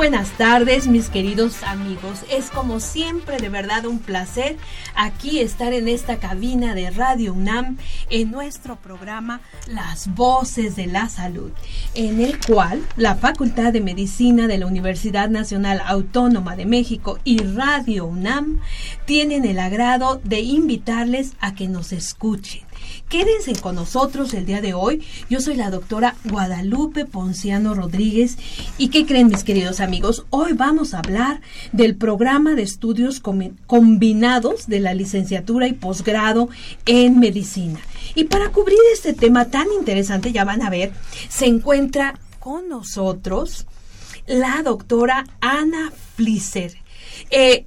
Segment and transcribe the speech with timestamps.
[0.00, 2.24] Buenas tardes, mis queridos amigos.
[2.30, 4.56] Es como siempre, de verdad, un placer
[4.94, 7.76] aquí estar en esta cabina de Radio UNAM
[8.08, 11.50] en nuestro programa Las Voces de la Salud,
[11.92, 17.42] en el cual la Facultad de Medicina de la Universidad Nacional Autónoma de México y
[17.42, 18.58] Radio UNAM
[19.04, 22.69] tienen el agrado de invitarles a que nos escuchen
[23.10, 25.04] Quédense con nosotros el día de hoy.
[25.28, 28.38] Yo soy la doctora Guadalupe Ponciano Rodríguez.
[28.78, 30.26] ¿Y qué creen mis queridos amigos?
[30.30, 31.40] Hoy vamos a hablar
[31.72, 33.20] del programa de estudios
[33.66, 36.50] combinados de la licenciatura y posgrado
[36.86, 37.80] en medicina.
[38.14, 40.92] Y para cubrir este tema tan interesante, ya van a ver,
[41.28, 43.66] se encuentra con nosotros
[44.28, 46.76] la doctora Ana Flisser.
[47.32, 47.66] Eh,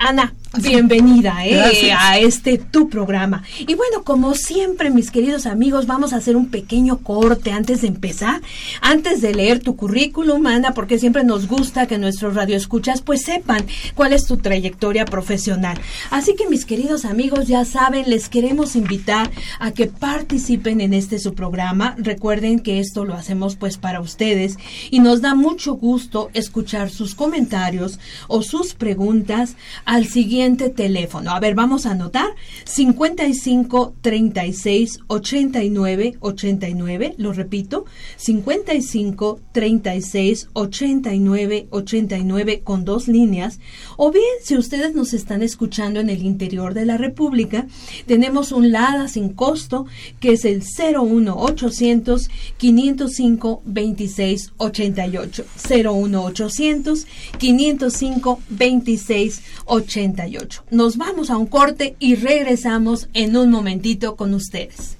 [0.00, 3.42] Ana, bienvenida eh, a este tu programa.
[3.58, 7.88] Y bueno, como siempre, mis queridos amigos, vamos a hacer un pequeño corte antes de
[7.88, 8.42] empezar,
[8.80, 13.64] antes de leer tu currículum, Ana, porque siempre nos gusta que nuestros radioescuchas pues sepan
[13.94, 15.80] cuál es tu trayectoria profesional.
[16.10, 21.18] Así que, mis queridos amigos, ya saben, les queremos invitar a que participen en este
[21.18, 21.94] su programa.
[21.98, 24.56] Recuerden que esto lo hacemos pues para ustedes
[24.90, 31.30] y nos da mucho gusto escuchar sus comentarios o sus preguntas al siguiente teléfono.
[31.30, 32.30] A ver, vamos a anotar
[32.64, 37.84] 55 36 89 89, lo repito,
[38.16, 43.60] 55 36 89 89 con dos líneas.
[43.96, 47.66] O bien, si ustedes nos están escuchando en el interior de la República,
[48.06, 49.86] tenemos un LADA sin costo
[50.20, 55.44] que es el 01 800 505 26 88
[55.84, 57.06] 01 800
[57.38, 60.31] 505 26 88.
[60.70, 64.96] Nos vamos a un corte y regresamos en un momentito con ustedes.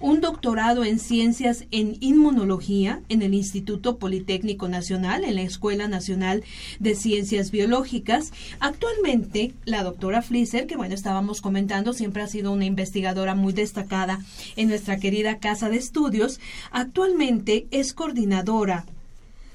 [0.00, 6.44] un doctorado en ciencias en inmunología en el Instituto Politécnico Nacional, en la Escuela Nacional
[6.78, 8.32] de Ciencias Biológicas.
[8.60, 14.20] Actualmente, la doctora Flisser, que bueno, estábamos comentando, siempre ha sido una investigadora muy destacada
[14.56, 18.86] en nuestra querida casa de estudios, actualmente es coordinadora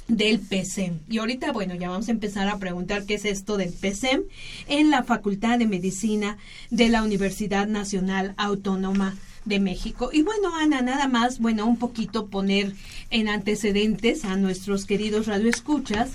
[0.10, 1.00] del PSEM.
[1.10, 4.24] Y ahorita, bueno, ya vamos a empezar a preguntar qué es esto del PSEM
[4.68, 6.38] en la Facultad de Medicina
[6.70, 9.16] de la Universidad Nacional Autónoma
[9.46, 10.10] de México.
[10.12, 12.74] Y bueno, Ana, nada más, bueno, un poquito poner
[13.10, 16.10] en antecedentes a nuestros queridos radioescuchas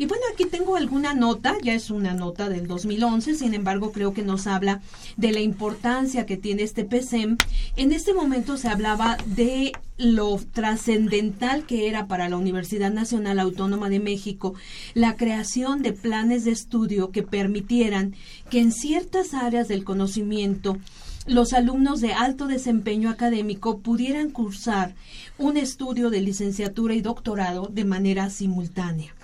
[0.00, 4.14] y bueno, aquí tengo alguna nota, ya es una nota del 2011, sin embargo creo
[4.14, 4.80] que nos habla
[5.18, 7.36] de la importancia que tiene este PSEM.
[7.76, 13.90] En este momento se hablaba de lo trascendental que era para la Universidad Nacional Autónoma
[13.90, 14.54] de México
[14.94, 18.14] la creación de planes de estudio que permitieran
[18.48, 20.78] que en ciertas áreas del conocimiento
[21.26, 24.94] los alumnos de alto desempeño académico pudieran cursar
[25.36, 29.14] un estudio de licenciatura y doctorado de manera simultánea.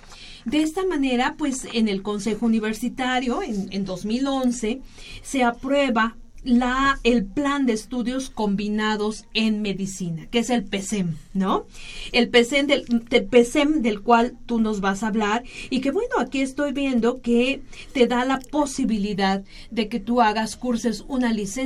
[0.47, 4.79] De esta manera, pues en el Consejo Universitario, en, en 2011,
[5.21, 6.15] se aprueba
[6.47, 11.65] la, el plan de estudios combinados en medicina, que es el PESEM, ¿no?
[12.13, 12.85] El PESEM del,
[13.29, 17.61] PESEM del cual tú nos vas a hablar y que bueno, aquí estoy viendo que
[17.91, 21.57] te da la posibilidad de que tú hagas cursos, una licencia,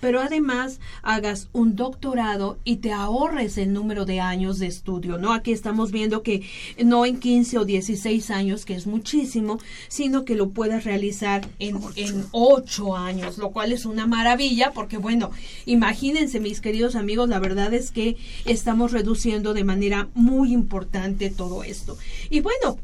[0.00, 5.32] pero además hagas un doctorado y te ahorres el número de años de estudio, ¿no?
[5.32, 6.42] Aquí estamos viendo que
[6.84, 11.78] no en 15 o 16 años, que es muchísimo, sino que lo puedas realizar en,
[11.94, 15.30] en 8 años, lo cual es un una maravilla porque bueno,
[15.66, 21.62] imagínense mis queridos amigos, la verdad es que estamos reduciendo de manera muy importante todo
[21.62, 21.96] esto.
[22.30, 22.78] Y bueno,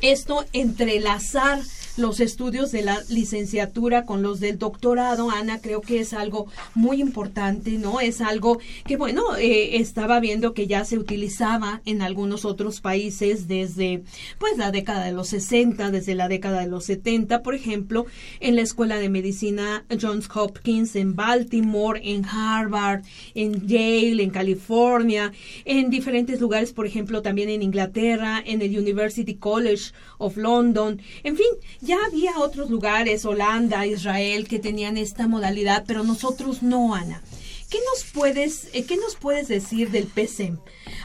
[0.00, 1.60] esto entrelazar
[1.96, 7.00] los estudios de la licenciatura con los del doctorado, Ana, creo que es algo muy
[7.00, 8.00] importante, ¿no?
[8.00, 13.48] Es algo que, bueno, eh, estaba viendo que ya se utilizaba en algunos otros países
[13.48, 14.02] desde,
[14.38, 18.06] pues, la década de los 60, desde la década de los 70, por ejemplo,
[18.40, 23.02] en la Escuela de Medicina Johns Hopkins, en Baltimore, en Harvard,
[23.34, 25.32] en Yale, en California,
[25.64, 31.36] en diferentes lugares, por ejemplo, también en Inglaterra, en el University College of London, en
[31.36, 31.46] fin,
[31.86, 37.22] ya había otros lugares, Holanda, Israel, que tenían esta modalidad, pero nosotros no, Ana.
[37.70, 40.58] ¿Qué nos puedes, eh, qué nos puedes decir del PSEM?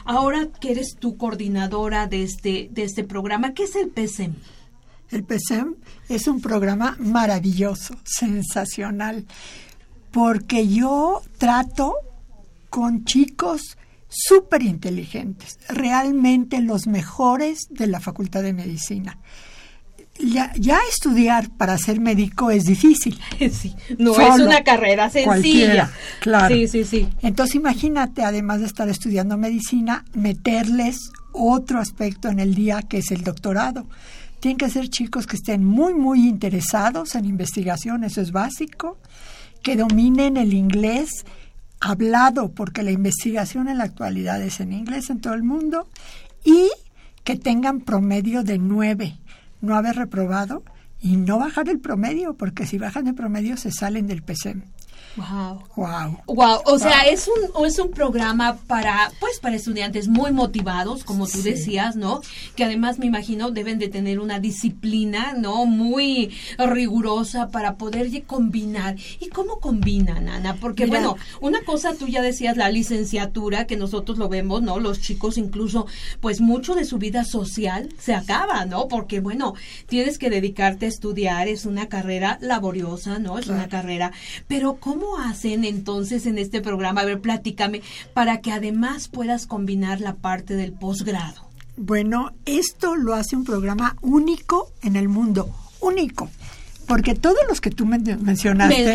[0.04, 4.34] Ahora que eres tu coordinadora de este, de este programa, ¿qué es el PSEM?
[5.10, 5.76] El PSEM
[6.08, 9.26] es un programa maravilloso, sensacional,
[10.10, 11.94] porque yo trato
[12.70, 13.76] con chicos
[14.08, 19.18] súper inteligentes, realmente los mejores de la Facultad de Medicina
[20.18, 23.18] ya, estudiar para ser médico es difícil.
[23.52, 25.90] Sí, no es una carrera sencilla.
[26.20, 26.54] Claro.
[26.54, 27.08] Sí, sí, sí.
[27.22, 33.10] Entonces imagínate, además de estar estudiando medicina, meterles otro aspecto en el día que es
[33.10, 33.86] el doctorado.
[34.40, 38.98] Tienen que ser chicos que estén muy, muy interesados en investigación, eso es básico,
[39.62, 41.24] que dominen el inglés
[41.80, 45.88] hablado, porque la investigación en la actualidad es en inglés en todo el mundo,
[46.44, 46.70] y
[47.24, 49.16] que tengan promedio de nueve
[49.62, 50.62] no haber reprobado
[51.00, 54.64] y no bajar el promedio, porque si bajan el promedio se salen del PCM.
[55.16, 55.62] Wow.
[55.76, 56.18] Wow.
[56.26, 56.62] Wow.
[56.64, 61.42] O sea, es un, es un programa para, pues, para estudiantes muy motivados, como tú
[61.42, 62.22] decías, ¿no?
[62.56, 65.66] Que además me imagino deben de tener una disciplina, ¿no?
[65.66, 68.96] Muy rigurosa para poder combinar.
[69.20, 70.56] ¿Y cómo combinan, Ana?
[70.60, 74.80] Porque, bueno, una cosa tú ya decías, la licenciatura, que nosotros lo vemos, ¿no?
[74.80, 75.86] Los chicos incluso,
[76.20, 78.88] pues, mucho de su vida social se acaba, ¿no?
[78.88, 79.54] Porque, bueno,
[79.86, 83.38] tienes que dedicarte a estudiar, es una carrera laboriosa, ¿no?
[83.38, 84.12] Es una carrera,
[84.48, 87.00] pero ¿cómo ¿Cómo hacen entonces en este programa?
[87.00, 87.82] A ver, platícame,
[88.14, 91.42] para que además puedas combinar la parte del posgrado.
[91.76, 96.30] Bueno, esto lo hace un programa único en el mundo, único.
[96.86, 98.94] Porque todos los que tú mencionaste,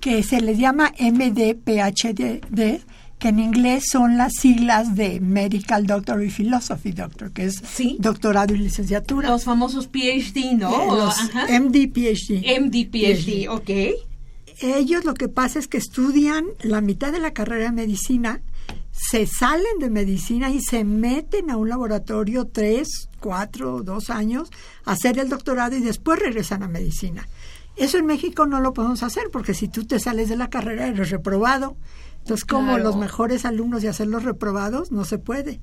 [0.00, 2.84] que se les llama MD-PhD,
[3.18, 7.60] que en inglés son las siglas de Medical Doctor y Philosophy Doctor, que es
[7.98, 9.30] doctorado y licenciatura.
[9.30, 10.80] Los famosos PhD, ¿no?
[10.80, 11.16] Eh, los
[11.48, 12.60] MD, PhD.
[12.60, 13.70] MD, PhD, ok
[14.60, 18.40] ellos lo que pasa es que estudian la mitad de la carrera de medicina,
[18.90, 24.50] se salen de medicina y se meten a un laboratorio tres, cuatro, dos años
[24.84, 27.26] a hacer el doctorado y después regresan a medicina.
[27.76, 30.86] Eso en México no lo podemos hacer porque si tú te sales de la carrera
[30.86, 31.76] eres reprobado.
[32.20, 35.60] Entonces, como los mejores alumnos y hacerlos reprobados, no se puede.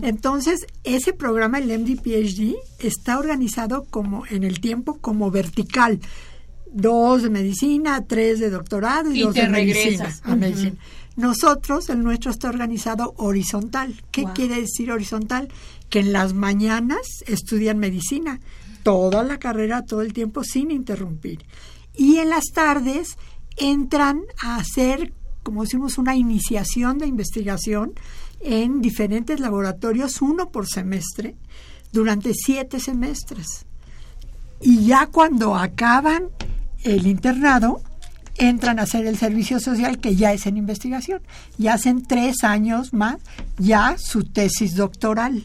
[0.00, 6.00] Entonces, ese programa, el MD-PhD, está organizado como en el tiempo como vertical.
[6.76, 10.12] Dos de medicina, tres de doctorado y, dos de medicina,
[11.16, 14.02] Nosotros, el nuestro está organizado horizontal.
[14.10, 15.48] ¿Qué quiere decir horizontal?
[15.88, 18.40] Que en las mañanas estudian medicina,
[18.82, 21.46] toda la carrera, todo el tiempo, sin interrumpir.
[21.94, 23.16] Y en las tardes
[23.56, 25.12] entran a hacer
[25.44, 27.92] como decimos, una iniciación de investigación
[28.40, 31.36] en diferentes laboratorios, uno por semestre,
[31.92, 33.66] durante siete semestres.
[34.60, 36.30] Y ya cuando acaban
[36.84, 37.82] el internado,
[38.36, 41.22] entran a hacer el servicio social que ya es en investigación.
[41.58, 43.16] Y hacen tres años más
[43.58, 45.44] ya su tesis doctoral.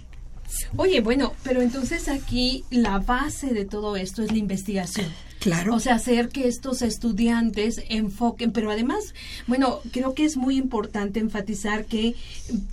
[0.78, 5.06] Oye, bueno, pero entonces aquí la base de todo esto es la investigación.
[5.40, 5.76] Claro.
[5.76, 9.14] O sea, hacer que estos estudiantes enfoquen, pero además,
[9.48, 12.16] bueno, creo que es muy importante enfatizar que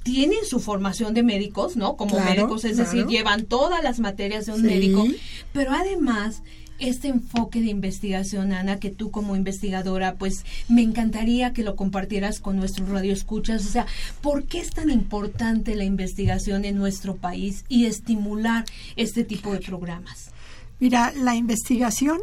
[0.02, 1.96] tienen su formación de médicos, ¿no?
[1.96, 5.06] Como médicos, es decir, llevan todas las materias de un médico,
[5.52, 6.42] pero además
[6.78, 12.40] este enfoque de investigación, Ana, que tú como investigadora, pues me encantaría que lo compartieras
[12.40, 13.64] con nuestros radioescuchas.
[13.66, 13.86] O sea,
[14.20, 18.64] ¿por qué es tan importante la investigación en nuestro país y estimular
[18.96, 20.30] este tipo de programas?
[20.78, 22.20] Mira, la investigación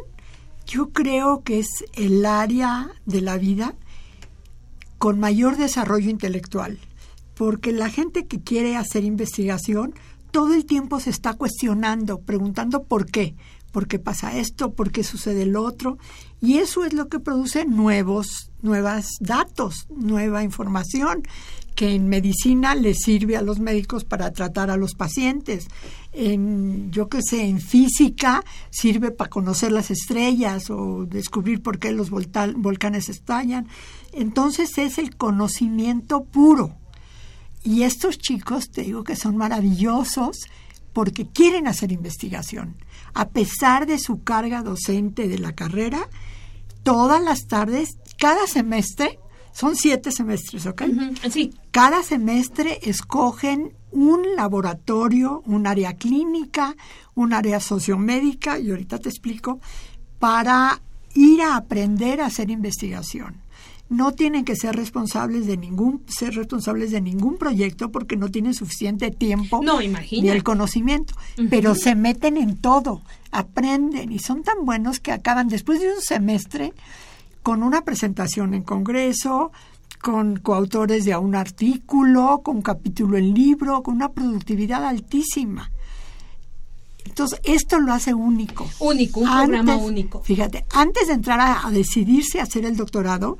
[0.66, 3.74] yo creo que es el área de la vida
[4.98, 6.78] con mayor desarrollo intelectual,
[7.34, 9.94] porque la gente que quiere hacer investigación
[10.30, 13.36] todo el tiempo se está cuestionando, preguntando por qué,
[13.74, 15.98] por qué pasa esto, por qué sucede lo otro,
[16.40, 21.24] y eso es lo que produce nuevos, nuevos datos, nueva información
[21.74, 25.66] que en medicina le sirve a los médicos para tratar a los pacientes.
[26.12, 31.90] En, yo qué sé, en física sirve para conocer las estrellas o descubrir por qué
[31.90, 33.66] los volcanes estallan.
[34.12, 36.76] Entonces es el conocimiento puro.
[37.64, 40.46] Y estos chicos, te digo que son maravillosos
[40.92, 42.76] porque quieren hacer investigación.
[43.14, 46.08] A pesar de su carga docente de la carrera,
[46.82, 49.18] todas las tardes, cada semestre,
[49.52, 50.82] son siete semestres, ¿ok?
[51.30, 51.54] Sí.
[51.70, 56.74] Cada semestre escogen un laboratorio, un área clínica,
[57.14, 59.60] un área sociomédica, y ahorita te explico,
[60.18, 60.82] para
[61.14, 63.43] ir a aprender a hacer investigación.
[63.88, 68.54] No tienen que ser responsables de ningún ser responsables de ningún proyecto porque no tienen
[68.54, 71.14] suficiente tiempo no, ni el conocimiento,
[71.50, 76.00] pero se meten en todo, aprenden y son tan buenos que acaban después de un
[76.00, 76.72] semestre
[77.42, 79.52] con una presentación en Congreso,
[80.00, 85.70] con coautores de un artículo, con un capítulo en libro, con una productividad altísima.
[87.04, 88.68] Entonces, esto lo hace único.
[88.80, 90.22] Único, un programa único.
[90.22, 93.38] Fíjate, antes de entrar a, decidirse a hacer el doctorado,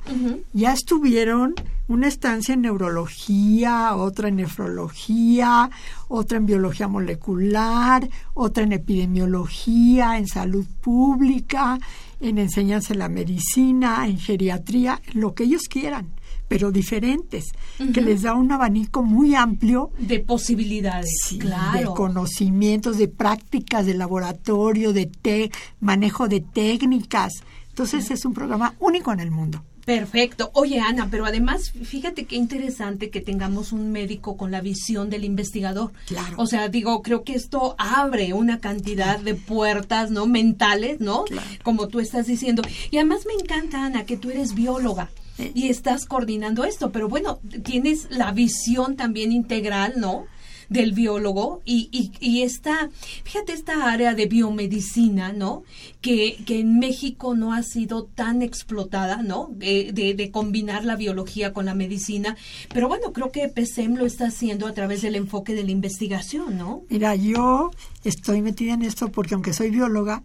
[0.53, 1.55] ya estuvieron
[1.87, 5.69] una estancia en neurología, otra en nefrología,
[6.07, 11.79] otra en biología molecular, otra en epidemiología, en salud pública,
[12.19, 16.07] en enseñanza de la medicina, en geriatría, lo que ellos quieran,
[16.47, 17.45] pero diferentes,
[17.93, 21.09] que les da un abanico muy amplio de posibilidades,
[21.39, 27.33] de conocimientos, de prácticas de laboratorio, de manejo de técnicas.
[27.69, 29.63] Entonces es un programa único en el mundo.
[29.85, 30.49] Perfecto.
[30.53, 35.23] Oye, Ana, pero además, fíjate qué interesante que tengamos un médico con la visión del
[35.23, 35.91] investigador.
[36.07, 36.35] Claro.
[36.37, 40.25] O sea, digo, creo que esto abre una cantidad de puertas, ¿no?
[40.25, 41.25] Mentales, ¿no?
[41.63, 42.63] Como tú estás diciendo.
[42.89, 47.39] Y además me encanta, Ana, que tú eres bióloga y estás coordinando esto, pero bueno,
[47.63, 50.25] tienes la visión también integral, ¿no?
[50.69, 52.89] del biólogo y, y, y, esta,
[53.23, 55.63] fíjate, esta área de biomedicina, ¿no?
[56.01, 59.49] Que, que en México no ha sido tan explotada, ¿no?
[59.51, 62.35] De, de, combinar la biología con la medicina,
[62.73, 66.57] pero bueno, creo que PSEM lo está haciendo a través del enfoque de la investigación,
[66.57, 66.83] ¿no?
[66.89, 67.71] Mira, yo
[68.03, 70.23] estoy metida en esto porque aunque soy bióloga,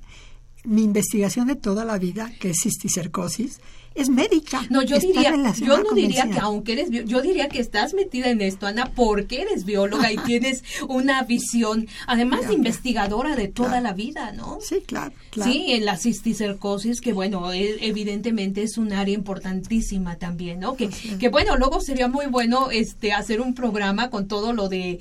[0.64, 3.60] mi investigación de toda la vida, que es cisticercosis,
[3.94, 4.64] es médica.
[4.70, 8.40] No, yo diría, yo no diría que aunque eres, yo diría que estás metida en
[8.40, 13.92] esto, Ana, porque eres bióloga y tienes una visión, además de investigadora de toda la
[13.92, 14.58] vida, ¿no?
[14.60, 15.50] Sí, claro, claro.
[15.50, 20.76] Sí, en la cisticercosis, que bueno, e, evidentemente es un área importantísima también, ¿no?
[20.76, 25.00] Que, que bueno, luego sería muy bueno este hacer un programa con todo lo de,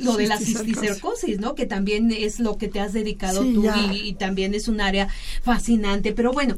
[0.00, 1.54] lo de la cisticercosis, ¿no?
[1.54, 5.08] Que también es lo que te has dedicado tú y también es un área
[5.42, 6.56] fascinante, pero bueno,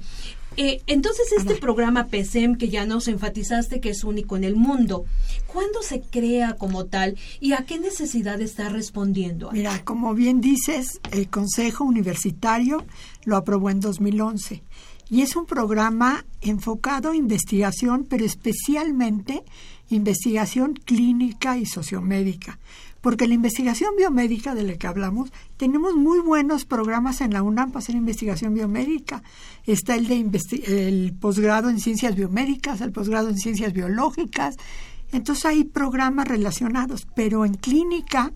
[0.57, 5.05] eh, entonces, este programa PSEM que ya nos enfatizaste que es único en el mundo,
[5.47, 9.51] ¿cuándo se crea como tal y a qué necesidad está respondiendo?
[9.53, 12.85] Mira, como bien dices, el Consejo Universitario
[13.25, 14.63] lo aprobó en 2011
[15.11, 19.45] y es un programa enfocado a investigación, pero especialmente
[19.91, 22.59] investigación clínica y sociomédica.
[23.03, 27.73] Porque la investigación biomédica de la que hablamos, tenemos muy buenos programas en la UNAM
[27.73, 29.23] para hacer investigación biomédica.
[29.67, 34.57] Está el de el posgrado en ciencias biomédicas, el posgrado en ciencias biológicas.
[35.11, 38.33] Entonces hay programas relacionados, pero en clínica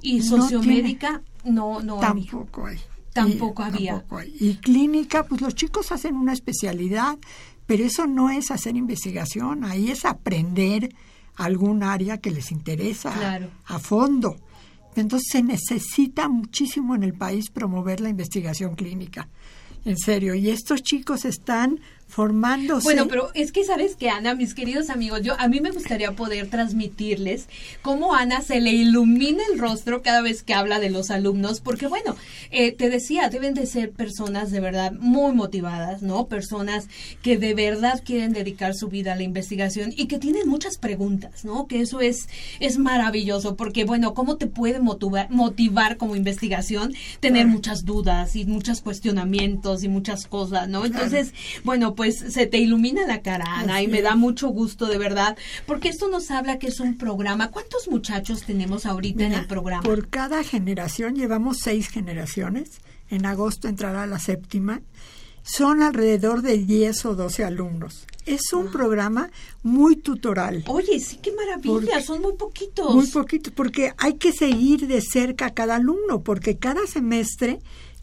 [0.00, 2.78] y sociomédica no, no tampoco hay.
[3.12, 4.04] Tampoco había.
[4.38, 7.18] Y clínica, pues los chicos hacen una especialidad,
[7.66, 10.94] pero eso no es hacer investigación, ahí es aprender
[11.36, 13.12] algún área que les interesa
[13.66, 14.36] a fondo.
[14.96, 19.28] Entonces se necesita muchísimo en el país promover la investigación clínica.
[19.84, 22.84] En serio, y estos chicos están formándose.
[22.84, 26.12] Bueno, pero es que sabes que Ana, mis queridos amigos, yo a mí me gustaría
[26.12, 27.48] poder transmitirles
[27.82, 31.86] cómo Ana se le ilumina el rostro cada vez que habla de los alumnos, porque
[31.86, 32.16] bueno,
[32.50, 36.26] eh, te decía, deben de ser personas de verdad muy motivadas, ¿no?
[36.26, 36.88] Personas
[37.22, 41.44] que de verdad quieren dedicar su vida a la investigación y que tienen muchas preguntas,
[41.44, 41.66] ¿no?
[41.66, 42.28] Que eso es
[42.60, 48.44] es maravilloso, porque bueno, cómo te puede motivar, motivar como investigación tener muchas dudas y
[48.44, 50.84] muchos cuestionamientos y muchas cosas, ¿no?
[50.84, 51.32] Entonces,
[51.64, 55.36] bueno, pues se te ilumina la cara, Ana, y me da mucho gusto, de verdad,
[55.66, 57.50] porque esto nos habla que es un programa.
[57.50, 59.82] ¿Cuántos muchachos tenemos ahorita en el programa?
[59.82, 62.80] Por cada generación, llevamos seis generaciones.
[63.10, 64.82] En agosto entrará la séptima.
[65.42, 68.06] Son alrededor de 10 o 12 alumnos.
[68.24, 69.30] Es un programa
[69.62, 70.64] muy tutoral.
[70.66, 72.94] Oye, sí, qué maravilla, son muy poquitos.
[72.94, 77.58] Muy poquitos, porque hay que seguir de cerca a cada alumno, porque cada semestre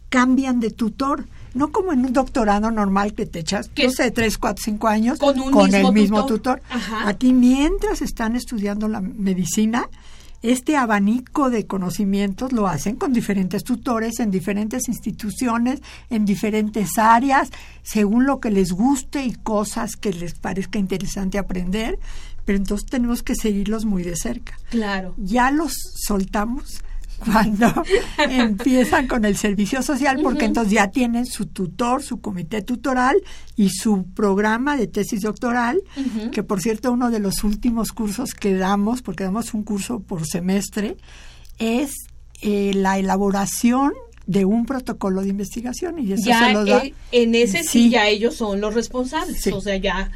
[0.08, 4.38] cambian de tutor no como en un doctorado normal que te echas, no sé, tres,
[4.38, 6.62] cuatro, cinco años con, el mismo tutor.
[7.04, 9.88] Aquí mientras están estudiando la medicina,
[10.42, 15.80] este abanico de conocimientos lo hacen con diferentes tutores en diferentes instituciones,
[16.10, 17.50] en diferentes áreas,
[17.82, 21.98] según lo que les guste y cosas que les parezca interesante aprender,
[22.44, 24.58] pero entonces tenemos que seguirlos muy de cerca.
[24.70, 25.14] Claro.
[25.16, 26.82] Ya los soltamos
[27.24, 27.72] cuando
[28.18, 33.16] empiezan con el servicio social, porque entonces ya tienen su tutor, su comité tutoral
[33.56, 35.82] y su programa de tesis doctoral,
[36.32, 40.26] que por cierto uno de los últimos cursos que damos, porque damos un curso por
[40.26, 40.96] semestre,
[41.58, 41.92] es
[42.40, 43.92] eh, la elaboración
[44.26, 46.84] de un protocolo de investigación y eso se lo da.
[46.84, 47.90] Eh, en ese sí.
[47.90, 50.10] ya ellos son los responsables, o sea, ya,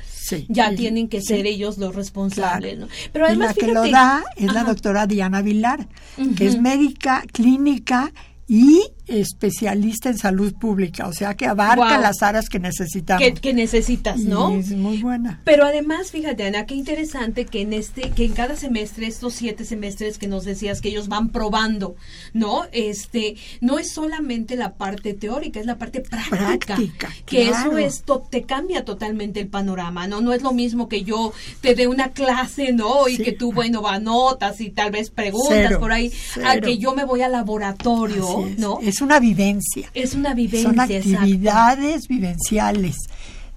[0.48, 2.78] ya tienen que ser ellos los responsables.
[2.78, 2.88] ¿no?
[3.12, 5.88] Pero además, y la que lo da es la doctora Diana Vilar,
[6.36, 8.12] que es médica clínica
[8.48, 13.22] y especialista en salud pública, o sea que abarca las áreas que necesitamos.
[13.40, 14.54] Que, necesitas, ¿no?
[14.56, 15.40] es muy buena.
[15.44, 19.64] Pero además, fíjate, Ana, qué interesante que en este, que en cada semestre, estos siete
[19.64, 21.94] semestres que nos decías que ellos van probando,
[22.32, 22.64] ¿no?
[22.72, 26.76] Este, no es solamente la parte teórica, es la parte práctica.
[27.24, 30.20] que eso esto te cambia totalmente el panorama, ¿no?
[30.20, 33.08] No es lo mismo que yo te dé una clase, ¿no?
[33.08, 36.12] Y que tú, bueno, anotas y tal vez preguntas por ahí,
[36.44, 38.80] a que yo me voy al laboratorio, ¿no?
[38.82, 39.90] es una vivencia.
[39.94, 40.70] Es una vivencia.
[40.70, 42.96] Son actividades vivenciales.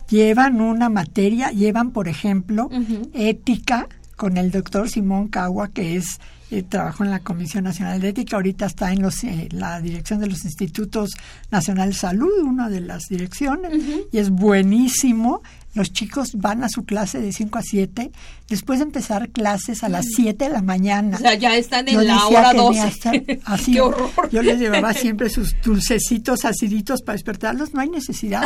[0.10, 2.70] Llevan una materia, llevan, por ejemplo,
[3.14, 6.20] ética con el doctor Simón Cagua, que es
[6.52, 10.20] eh, trabajo en la Comisión Nacional de Ética, ahorita está en los, eh, la dirección
[10.20, 11.12] de los Institutos
[11.52, 13.72] Nacional de Salud, una de las direcciones,
[14.12, 15.44] y es buenísimo.
[15.76, 18.12] Los chicos van a su clase de 5 a 7,
[18.48, 21.18] después de empezar clases a las 7 de la mañana.
[21.18, 23.40] O sea, ya están en la hora 12.
[23.46, 24.10] Así, Qué horror.
[24.32, 28.44] Yo les llevaba siempre sus dulcecitos aciditos para despertarlos, no hay necesidad.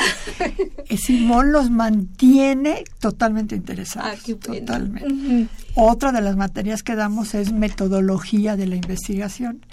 [0.98, 4.20] Simón los mantiene totalmente interesados.
[4.20, 5.48] Ah, totalmente.
[5.76, 9.66] Otra de las materias que damos es metodología de la investigación.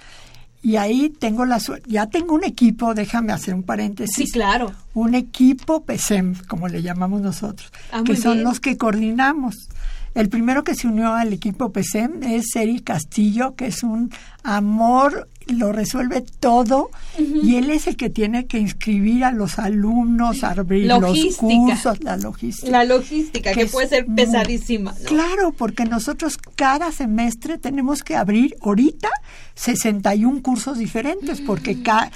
[0.63, 4.15] Y ahí tengo la ya tengo un equipo, déjame hacer un paréntesis.
[4.15, 4.73] Sí, claro.
[4.93, 9.69] Un equipo PESEM, como le llamamos nosotros, ah, que son los que coordinamos.
[10.15, 15.29] El primero que se unió al equipo PESEM es Eri Castillo, que es un amor,
[15.53, 20.87] lo resuelve todo y él es el que tiene que inscribir a los alumnos, abrir
[20.87, 22.71] los cursos, la logística.
[22.71, 24.95] La logística, que, puede ser pesadísima.
[25.07, 29.09] Claro, porque nosotros cada semestre tenemos que abrir ahorita
[29.55, 32.11] 61 cursos diferentes, porque cada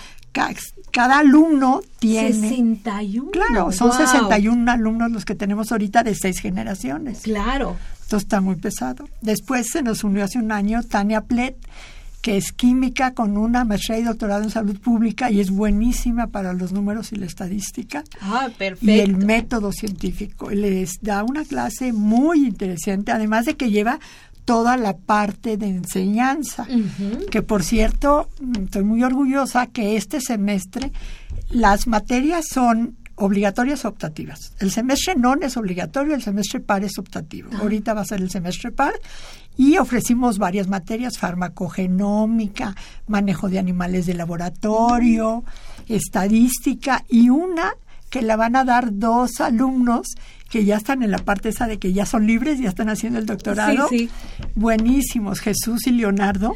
[0.91, 2.33] cada alumno tiene...
[2.33, 3.31] 61.
[3.31, 7.21] Claro, son 61 alumnos los que tenemos ahorita de seis generaciones.
[7.23, 7.77] Claro.
[8.01, 9.09] Esto está muy pesado.
[9.21, 11.57] Después se nos unió hace un año Tania Plet,
[12.25, 16.55] que es química con una maestría y doctorado en salud pública y es buenísima para
[16.55, 18.03] los números y la estadística.
[18.23, 18.91] Ah, perfecto.
[18.91, 20.49] Y el método científico.
[20.49, 24.01] Les da una clase muy interesante, además de que lleva
[24.47, 26.67] toda la parte de enseñanza,
[27.31, 30.93] que por cierto, estoy muy orgullosa que este semestre
[31.51, 34.55] las materias son obligatorias o optativas.
[34.59, 37.51] El semestre non es obligatorio, el semestre par es optativo.
[37.61, 38.95] Ahorita va a ser el semestre par
[39.57, 42.75] y ofrecimos varias materias, farmacogenómica,
[43.07, 45.45] manejo de animales de laboratorio,
[45.89, 47.75] estadística y una
[48.11, 50.07] que la van a dar dos alumnos
[50.49, 53.19] que ya están en la parte esa de que ya son libres, ya están haciendo
[53.19, 53.89] el doctorado.
[53.89, 54.11] Sí, sí.
[54.55, 56.55] Buenísimos, Jesús y Leonardo,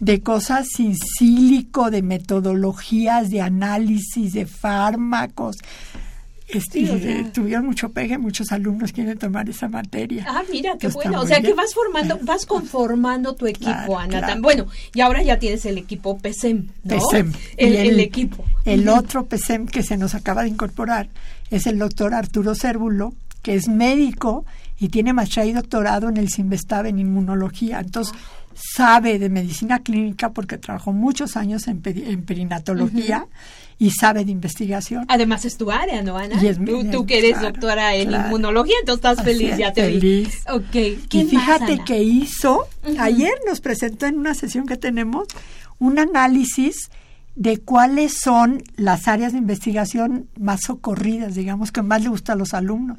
[0.00, 5.56] de cosas sin sílico, de metodologías, de análisis, de fármacos.
[6.58, 7.32] Este, Sí, o sea.
[7.32, 10.24] tuvieron mucho pegue, muchos alumnos quieren tomar esa materia.
[10.28, 11.20] Ah, mira, qué bueno.
[11.20, 14.18] O sea, que vas formando, vas conformando tu equipo, Claro, Ana.
[14.18, 14.42] claro.
[14.42, 16.96] Bueno, y ahora ya tienes el equipo PESEM, ¿no?
[16.96, 17.32] PESEM.
[17.56, 18.44] El, equipo.
[18.64, 21.08] El otro PESEM que se nos acaba de incorporar
[21.50, 23.12] es el doctor Arturo Cérvulo,
[23.42, 24.44] que es médico
[24.78, 27.80] y tiene maestría y doctorado en el CIMBESTAB en inmunología.
[27.80, 28.14] Entonces,
[28.54, 33.26] sabe de medicina clínica porque trabajó muchos años en, en perinatología
[33.78, 35.04] y sabe de investigación.
[35.08, 36.42] Además es tu área, ¿no, Ana?
[36.42, 38.26] Y es tú, tú que eres claro, doctora en claro.
[38.28, 40.00] inmunología, entonces estás feliz, es, ya te vi.
[40.00, 40.42] feliz.
[40.52, 40.70] Ok.
[40.70, 41.84] ¿Qué Y fíjate más, Ana?
[41.84, 42.66] que hizo,
[42.98, 45.26] ayer nos presentó en una sesión que tenemos
[45.78, 46.90] un análisis
[47.36, 52.36] de cuáles son las áreas de investigación más socorridas, digamos, que más le gusta a
[52.36, 52.98] los alumnos.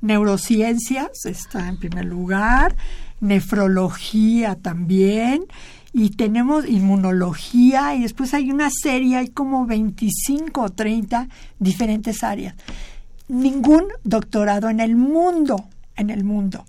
[0.00, 2.76] Neurociencias está en primer lugar,
[3.20, 5.44] nefrología también,
[5.98, 11.26] y tenemos inmunología, y después hay una serie, hay como 25 o 30
[11.58, 12.54] diferentes áreas.
[13.28, 16.66] Ningún doctorado en el mundo, en el mundo,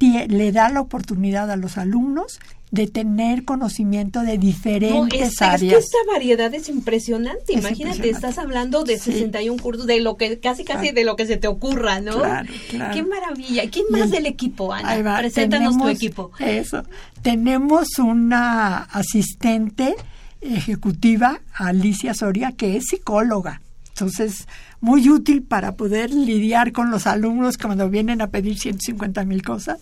[0.00, 2.38] le da la oportunidad a los alumnos
[2.70, 5.84] de tener conocimiento de No, diferentes es, es que áreas.
[5.84, 7.54] esta variedad es impresionante.
[7.54, 8.10] Es Imagínate, impresionante.
[8.10, 9.12] estás hablando de Sí.
[9.12, 10.94] 61 cursos, de lo que casi casi Claro.
[10.96, 12.18] de lo que se te ocurra, ¿no?
[12.18, 12.92] Claro, claro.
[12.94, 13.70] Qué maravilla.
[13.70, 15.00] ¿Quién más el- del equipo, Ana?
[15.02, 16.32] Va, Preséntanos tu equipo.
[16.40, 16.82] Eso.
[17.22, 19.94] Tenemos una asistente
[20.40, 23.60] ejecutiva, Alicia Soria, que es psicóloga.
[23.90, 24.46] Entonces,
[24.80, 29.78] muy útil para poder lidiar con los alumnos cuando vienen a pedir 150 mil cosas.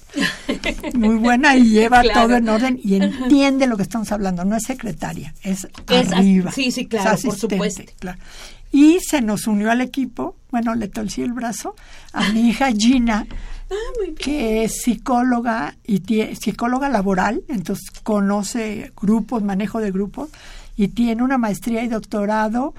[0.94, 2.22] Muy buena y lleva Claro.
[2.28, 4.44] todo en orden y entiende lo que estamos hablando.
[4.44, 6.52] No es secretaria, es, Es arriba.
[6.52, 7.82] sí, sí, claro, por supuesto.
[7.98, 8.18] claro.
[8.72, 11.74] Y se nos unió al equipo, bueno, le torcí el brazo
[12.12, 13.26] a mi hija Gina,
[13.70, 13.74] Ah,
[14.18, 16.02] que es psicóloga y
[16.36, 20.28] psicóloga laboral, entonces conoce grupos, manejo de grupos
[20.76, 22.74] y tiene una maestría y doctorado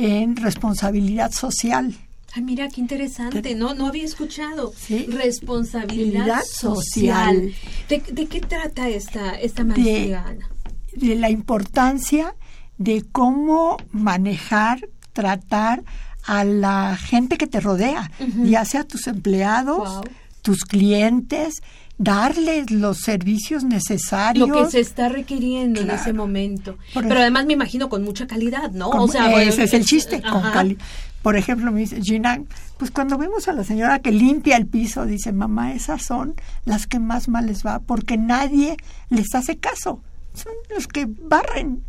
[0.00, 1.94] en responsabilidad social.
[2.32, 3.54] Ay, mira, qué interesante.
[3.54, 4.72] No, no había escuchado.
[4.76, 5.06] Sí.
[5.06, 6.74] Responsabilidad social.
[6.76, 7.54] social.
[7.88, 10.48] ¿De, de qué trata esta, esta maestría, Ana?
[10.92, 12.34] de la importancia
[12.78, 15.82] de cómo manejar, tratar
[16.24, 18.10] a la gente que te rodea,
[18.44, 20.02] ya sea tus empleados, Wow.
[20.42, 21.62] tus clientes,
[22.00, 24.48] darles los servicios necesarios.
[24.48, 26.78] Lo que se está requiriendo en ese momento.
[26.94, 28.88] Por Pero además me imagino con mucha calidad, ¿no?
[28.88, 30.78] Como- bueno, ese es el chiste, con
[31.22, 32.40] Por ejemplo, me dice Gina,
[32.78, 36.34] pues cuando vemos a la señora que limpia el piso, dice, mamá, esas son
[36.64, 38.78] las que más mal les va, porque nadie
[39.10, 40.00] les hace caso.
[40.32, 41.82] Son los que barren.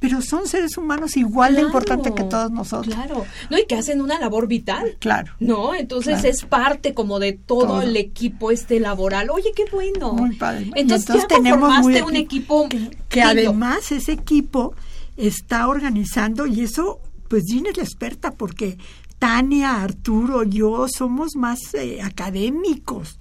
[0.00, 2.92] Pero son seres humanos igual de Claro, importantes que todos nosotros.
[2.94, 3.24] Claro.
[3.50, 4.96] No, y que hacen una labor vital.
[4.98, 5.32] Claro.
[5.40, 6.28] No, entonces Claro.
[6.28, 7.82] es parte como de todo, Todo.
[7.82, 9.28] el equipo este laboral.
[9.30, 10.14] Oye, qué bueno.
[10.14, 10.70] Muy padre.
[10.74, 12.66] Entonces, entonces ya tenemos muy- un equipo
[13.08, 14.74] que, además ese equipo
[15.16, 18.78] está organizando y eso pues Gina es la experta porque
[19.18, 23.18] Tania, Arturo, yo somos más eh, académicos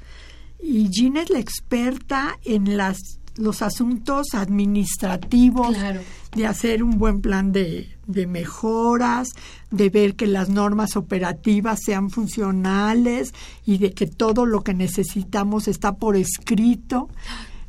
[0.61, 6.01] y Gina es la experta en las los asuntos administrativos Claro.
[6.35, 9.29] de hacer un buen plan de, de mejoras,
[9.71, 13.33] de ver que las normas operativas sean funcionales
[13.65, 17.09] y de que todo lo que necesitamos está por escrito.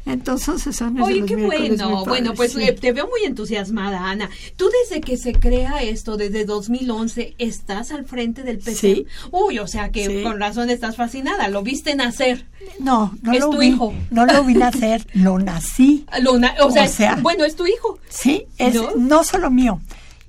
[0.07, 2.05] Entonces, eso es de Oye, los qué bueno.
[2.07, 2.63] Bueno, pues sí.
[2.63, 4.31] eh, te veo muy entusiasmada, Ana.
[4.57, 8.75] Tú desde que se crea esto, desde 2011, estás al frente del PC.
[8.95, 9.07] Sí.
[9.31, 10.23] Uy, o sea que Sí.
[10.23, 11.49] con razón estás fascinada.
[11.49, 12.47] Lo viste nacer.
[12.79, 13.67] No, no es lo tu vi.
[13.69, 13.93] hijo.
[14.11, 16.07] No lo vi nacer, lo nací.
[16.23, 17.99] Lo na- o, O sea, sea, bueno, es tu hijo.
[18.09, 18.91] Sí, es ¿No?
[18.97, 19.23] ¿No?
[19.23, 19.81] solo mío,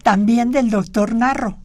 [0.04, 1.58] también del doctor Narro.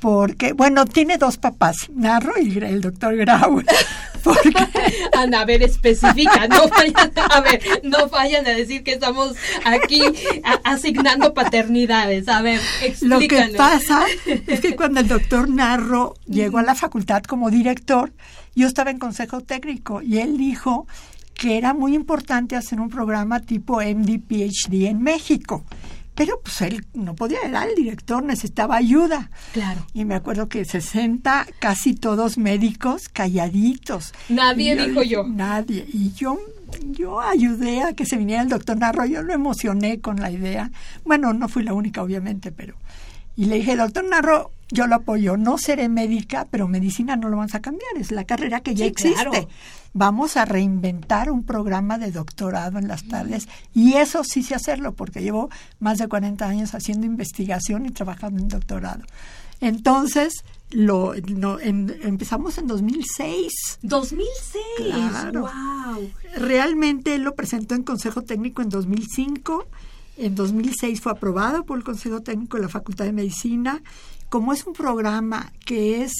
[0.00, 3.62] Porque, bueno, tiene dos papás, Narro y el doctor Grau.
[4.24, 4.52] Porque
[5.16, 9.34] Ana, a ver, especifica, no vayan, a ver, no vayan a decir que estamos
[9.64, 10.02] aquí
[10.64, 12.28] asignando paternidades.
[12.28, 12.60] A ver,
[13.02, 13.50] Lo explícanos.
[13.50, 14.04] que pasa
[14.46, 18.12] es que cuando el doctor Narro llegó a la facultad como director,
[18.54, 20.86] yo estaba en consejo técnico y él dijo
[21.34, 25.64] que era muy importante hacer un programa tipo MD PhD en México.
[26.20, 29.30] Pero pues él no podía, era el director, necesitaba ayuda.
[29.54, 29.86] Claro.
[29.94, 34.12] Y me acuerdo que 60, casi todos médicos, calladitos.
[34.28, 35.24] Nadie dijo yo.
[35.26, 35.86] Nadie.
[35.90, 36.38] Y yo,
[36.90, 40.70] yo ayudé a que se viniera el doctor Narro, yo lo emocioné con la idea.
[41.06, 42.74] Bueno, no fui la única, obviamente, pero...
[43.34, 45.38] Y le dije, doctor Narro, yo lo apoyo.
[45.38, 47.96] No seré médica, pero medicina no lo vamos a cambiar.
[47.98, 49.48] Es la carrera que ya existe.
[49.92, 54.92] Vamos a reinventar un programa de doctorado en las tardes y eso sí sé hacerlo
[54.92, 55.50] porque llevo
[55.80, 59.02] más de 40 años haciendo investigación y trabajando en doctorado.
[59.60, 63.52] Entonces, lo, empezamos en 2006.
[63.82, 64.62] 2006.
[64.76, 65.42] Claro.
[65.42, 66.10] Wow.
[66.36, 69.66] Realmente lo presentó en Consejo Técnico en 2005.
[70.16, 73.82] En 2006 fue aprobado por el Consejo Técnico de la Facultad de Medicina.
[74.28, 76.12] Como es un programa que es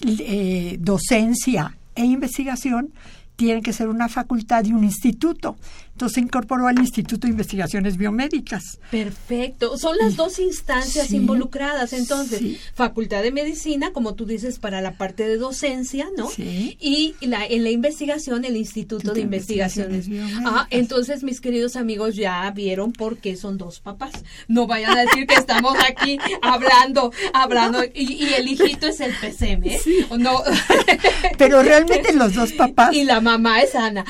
[0.00, 2.92] eh, docencia e investigación,
[3.36, 5.56] tiene que ser una facultad y un instituto.
[5.94, 8.80] Entonces se incorporó al Instituto de Investigaciones Biomédicas.
[8.90, 9.78] Perfecto.
[9.78, 11.92] Son las dos instancias involucradas.
[11.92, 16.28] Entonces, Facultad de Medicina, como tú dices, para la parte de docencia, ¿no?
[16.28, 16.76] Sí.
[16.80, 20.08] Y la, en la investigación, el Instituto de, Investigaciones.
[20.08, 20.42] Biomédicas.
[20.44, 24.14] Ah, entonces, mis queridos amigos, ya vieron por qué son dos papás.
[24.48, 29.64] No vayan a decir que estamos aquí hablando, hablando, y, el hijito es el PCM,
[29.64, 29.80] ¿eh?
[30.18, 30.42] No.
[31.38, 32.92] Pero realmente los dos papás.
[32.92, 34.04] Y la mamá es Ana.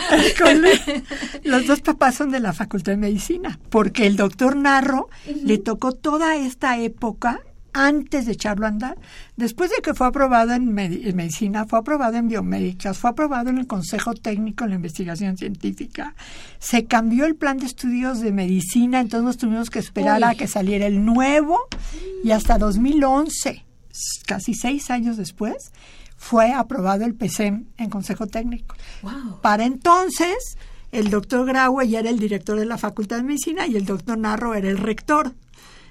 [1.43, 5.09] los dos papás son de la Facultad de Medicina, porque el doctor Narro
[5.45, 7.41] le tocó toda esta época
[7.75, 8.97] antes de echarlo a andar.
[9.37, 13.67] Después de que fue aprobado en, medicina, fue aprobado en biomédicas, fue aprobado en el
[13.67, 16.15] Consejo Técnico de la Investigación Científica,
[16.59, 20.47] se cambió el plan de estudios de medicina, entonces nos tuvimos que esperar a que
[20.47, 21.59] saliera el nuevo
[22.23, 23.65] y hasta 2011,
[24.27, 25.73] casi seis años después,
[26.17, 28.77] fue aprobado el PCM en Consejo Técnico.
[29.43, 30.57] Para entonces
[30.95, 34.17] el doctor Graue ya era el director de la Facultad de Medicina y el doctor
[34.17, 35.33] Narro era el rector.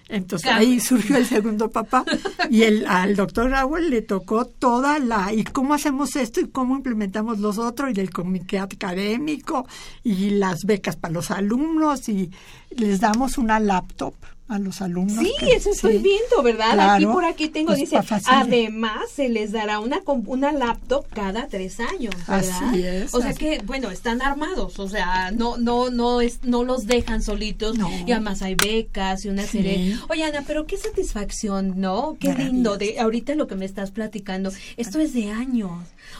[0.07, 2.05] Entonces ahí surgió el segundo papá
[2.49, 6.75] y el, al doctor Graue le tocó toda la y cómo hacemos esto y cómo
[6.75, 9.67] implementamos los otros y el comité académico
[10.03, 12.31] y las becas para los alumnos y
[12.71, 14.13] les damos una laptop
[14.47, 15.25] a los alumnos.
[15.25, 16.95] Sí, eso estoy viendo, ¿verdad?
[16.95, 21.79] aquí por aquí tengo, pues, dice, además se les dará una, una laptop cada tres
[21.79, 22.51] años, ¿verdad?
[22.51, 23.13] Así es.
[23.13, 27.21] O sea que, bueno, están armados, o sea, no, no, no es, no los dejan
[27.21, 29.97] solitos, y además hay becas y una serie.
[30.09, 32.17] Oye, Ana, pero qué satisfacción, ¿no?
[32.19, 35.71] Qué lindo, de ahorita lo que me estás platicando, esto es de años.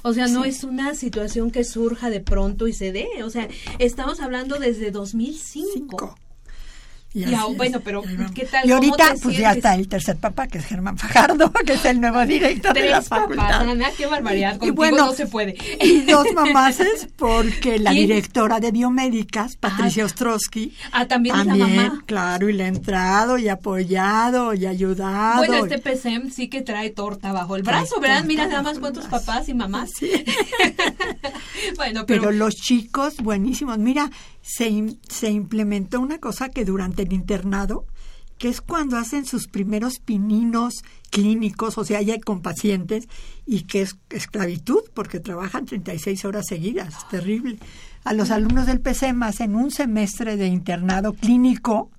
[0.01, 3.07] O sea, no es una situación que surja de pronto y se dé.
[3.23, 3.47] O sea,
[3.79, 5.69] estamos hablando desde 2005.
[5.73, 6.15] Cinco.
[7.13, 8.02] Y, bueno, pero
[8.34, 8.67] ¿qué tal?
[8.67, 12.02] Y ahorita, pues ya está el tercer papá, que es Germán Fajardo, que es el
[12.02, 13.67] nuevo director de la facultad.
[13.95, 15.56] qué barbaridad, contigo y bueno, no se puede.
[15.80, 21.56] Y dos mamases, porque la directora de biomédicas, Patricia ah, Ostrowski, ah, también, es la
[21.56, 22.04] mamá.
[22.08, 25.38] claro, y le ha entrado, y apoyado, y ayudado.
[25.38, 28.23] Bueno, este PCM sí que trae torta bajo el brazo, ¿verdad?
[28.23, 29.91] Mira nada más cuántos papás y mamás.
[29.95, 30.10] Sí.
[31.76, 32.21] bueno, pero...
[32.21, 33.78] pero los chicos, buenísimos.
[33.78, 34.10] Mira,
[34.43, 37.86] se, se implementó una cosa que durante el internado,
[38.38, 43.08] que es cuando hacen sus primeros pininos clínicos, o sea, ya con pacientes,
[43.45, 47.58] y que es esclavitud, porque trabajan 36 horas seguidas, es terrible.
[48.03, 51.89] A los alumnos del PCMAS en un semestre de internado clínico,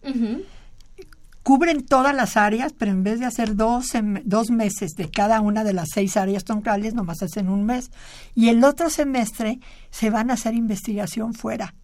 [1.42, 3.92] cubren todas las áreas, pero en vez de hacer dos,
[4.24, 7.90] dos meses de cada una de las seis áreas troncales, nomás hacen un mes.
[8.34, 11.74] Y el otro semestre se van a hacer investigación fuera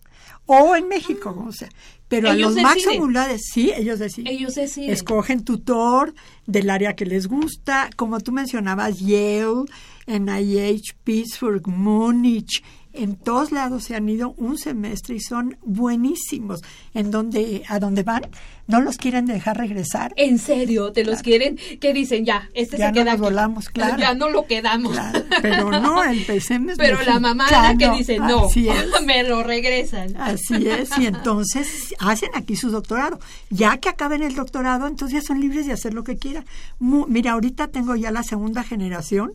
[0.52, 1.68] o en México, o sea.
[2.08, 3.08] Pero a los máximos
[3.38, 4.32] sí, ellos deciden.
[4.32, 4.90] Ellos deciden.
[4.90, 6.12] Escogen tutor
[6.44, 9.66] del área que les gusta, como tú mencionabas, Yale,
[10.08, 16.60] NIH, Pittsburgh, Múnich, en todos lados se han ido un semestre y son buenísimos.
[16.94, 18.22] En donde, a donde van,
[18.70, 20.12] no los quieren dejar regresar.
[20.16, 23.12] En serio, te los quieren, que dicen ya, este ya se queda.
[23.12, 23.98] Nos volamos, claro.
[23.98, 24.96] Ya no lo quedamos.
[25.42, 27.46] pero no, es Pero la mamá
[27.78, 28.48] que dice no,
[29.04, 30.16] me lo regresan.
[30.16, 33.18] Así es, y entonces hacen aquí su doctorado.
[33.50, 36.44] Ya que acaben el doctorado, entonces ya son libres de hacer lo que quieran.
[36.78, 39.33] mira, ahorita tengo ya la segunda generación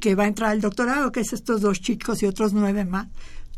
[0.00, 3.08] que va a entrar al doctorado, que es estos dos chicos y otros nueve más.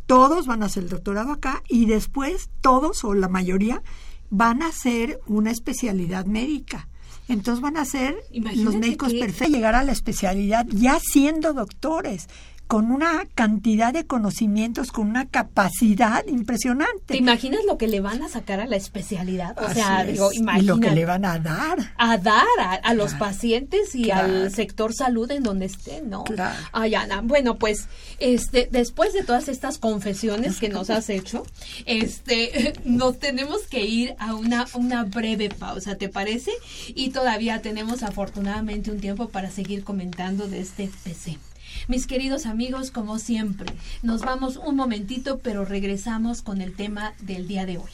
[0.07, 3.83] Todos van a hacer el doctorado acá y después todos o la mayoría
[4.31, 6.89] van a hacer una especialidad médica.
[7.29, 12.29] Entonces van a ser los médicos perfectos, llegar a la especialidad ya siendo doctores
[12.69, 17.15] con una cantidad de conocimientos, con una capacidad impresionante.
[17.15, 19.59] ¿Te imaginas lo que le van a sacar a la especialidad?
[19.59, 21.95] O sea, digo, y lo que le van a dar.
[21.97, 22.45] A dar
[22.83, 26.25] a, los pacientes y al sector salud en donde estén, ¿no?
[26.25, 26.59] Claro.
[26.73, 31.45] Ay, Ana, bueno, pues este después de todas estas confesiones que nos has hecho,
[31.87, 36.53] este nos tenemos que ir a una una breve pausa, ¿te parece?
[36.89, 41.39] Y todavía tenemos afortunadamente un tiempo para seguir comentando de este PC.
[41.87, 47.47] Mis queridos amigos, como siempre, nos vamos un momentito, pero regresamos con el tema del
[47.47, 47.91] día de hoy.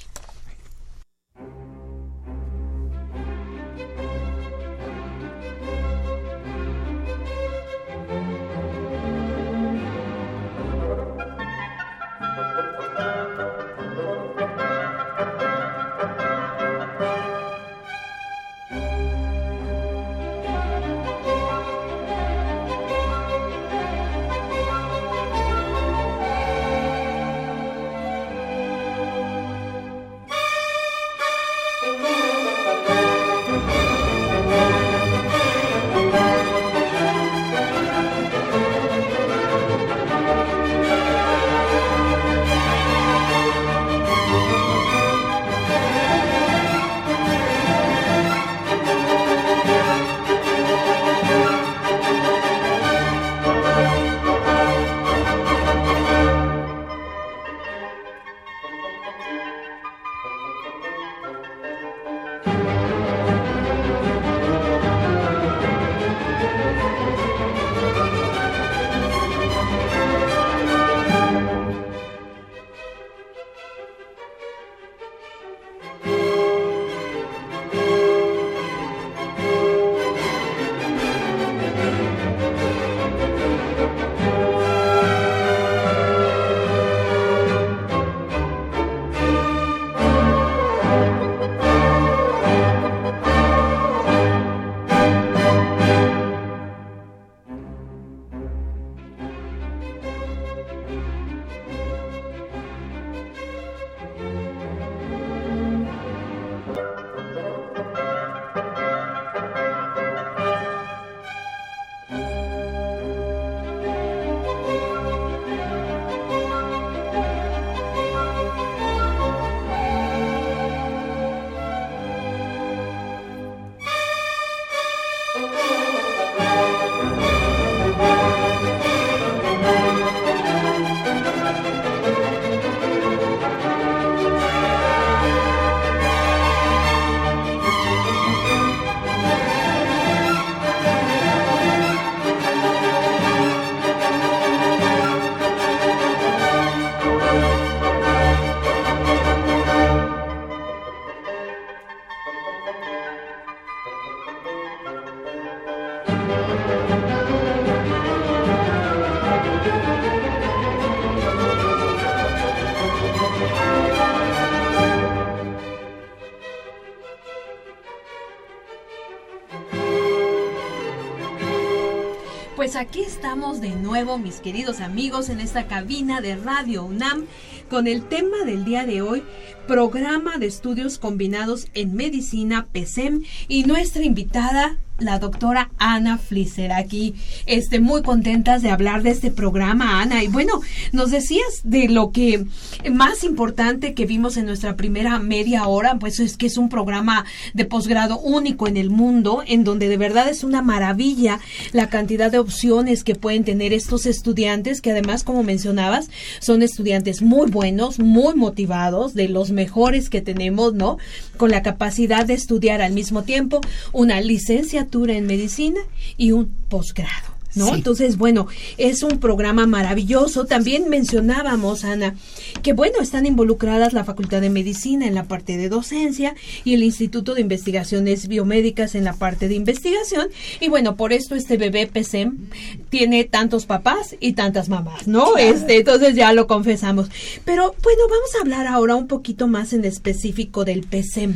[172.74, 177.26] Pues aquí estamos de nuevo, mis queridos amigos, en esta cabina de Radio UNAM
[177.70, 179.22] con el tema del día de hoy,
[179.66, 187.14] programa de estudios combinados en medicina PESEM y nuestra invitada la doctora Ana Flisser aquí,
[187.46, 190.22] este, muy contentas de hablar de este programa, Ana.
[190.22, 190.60] Y bueno,
[190.92, 192.46] nos decías de lo que
[192.92, 197.24] más importante que vimos en nuestra primera media hora, pues es que es un programa
[197.54, 201.40] de posgrado único en el mundo, en donde de verdad es una maravilla
[201.72, 206.08] la cantidad de opciones que pueden tener estos estudiantes, que además, como mencionabas,
[206.40, 210.98] son estudiantes muy buenos, muy motivados, de los mejores que tenemos, ¿no?
[211.36, 213.60] Con la capacidad de estudiar al mismo tiempo
[213.92, 214.86] una licencia
[215.16, 215.80] en medicina
[216.16, 217.33] y un posgrado.
[217.54, 217.74] ¿No?
[217.74, 220.44] Entonces, bueno, es un programa maravilloso.
[220.44, 222.16] También mencionábamos, Ana,
[222.62, 226.82] que bueno, están involucradas la Facultad de Medicina en la parte de docencia y el
[226.82, 230.28] Instituto de Investigaciones Biomédicas en la parte de investigación.
[230.60, 232.48] Y bueno, por esto este bebé PSEM
[232.90, 235.36] tiene tantos papás y tantas mamás, ¿no?
[235.36, 237.08] Este, entonces ya lo confesamos.
[237.44, 241.34] Pero bueno, vamos a hablar ahora un poquito más en específico del PSEM.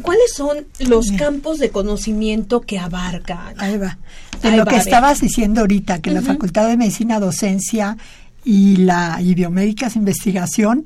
[0.00, 3.52] ¿Cuáles son los campos de conocimiento que abarca?
[3.58, 3.98] Ahí va.
[4.42, 7.98] De lo que estabas diciendo ahorita, que la Facultad de Medicina, Docencia
[8.44, 10.84] y la y Biomédicas Investigación,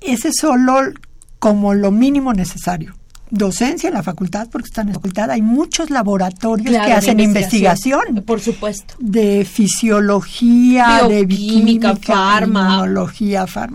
[0.00, 0.92] ese es solo
[1.38, 2.94] como lo mínimo necesario
[3.30, 8.22] docencia en la facultad, porque están en la facultad, hay muchos laboratorios que hacen investigación,
[8.24, 8.94] Por supuesto.
[8.98, 12.86] De fisiología, de bioquímica, farma.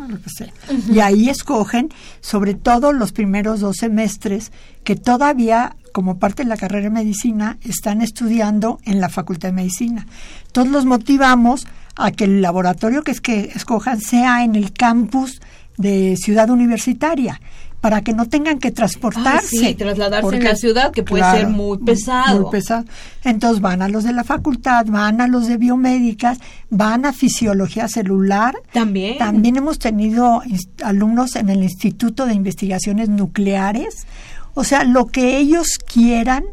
[0.08, 0.54] lo que sea.
[0.90, 1.90] Y ahí escogen,
[2.22, 4.52] sobre todo los primeros dos semestres,
[4.84, 9.54] que todavía, como parte de la carrera de medicina, están estudiando en la facultad de
[9.54, 10.08] medicina.
[10.52, 15.42] Todos los motivamos a que el laboratorio que, es que escojan sea en el campus
[15.78, 17.42] de Ciudad Universitaria
[17.82, 19.58] para que no tengan que transportarse.
[19.58, 22.42] sí, trasladarse en la ciudad, que puede ser muy pesado.
[22.42, 22.86] Muy pesado.
[23.24, 26.38] Entonces van a los de la facultad, van a los de biomédicas,
[26.70, 28.56] van a fisiología celular.
[28.72, 29.18] También.
[29.18, 30.44] También hemos tenido
[30.84, 34.06] alumnos en el Instituto de Investigaciones Nucleares.
[34.54, 36.44] O sea, lo que ellos quieran,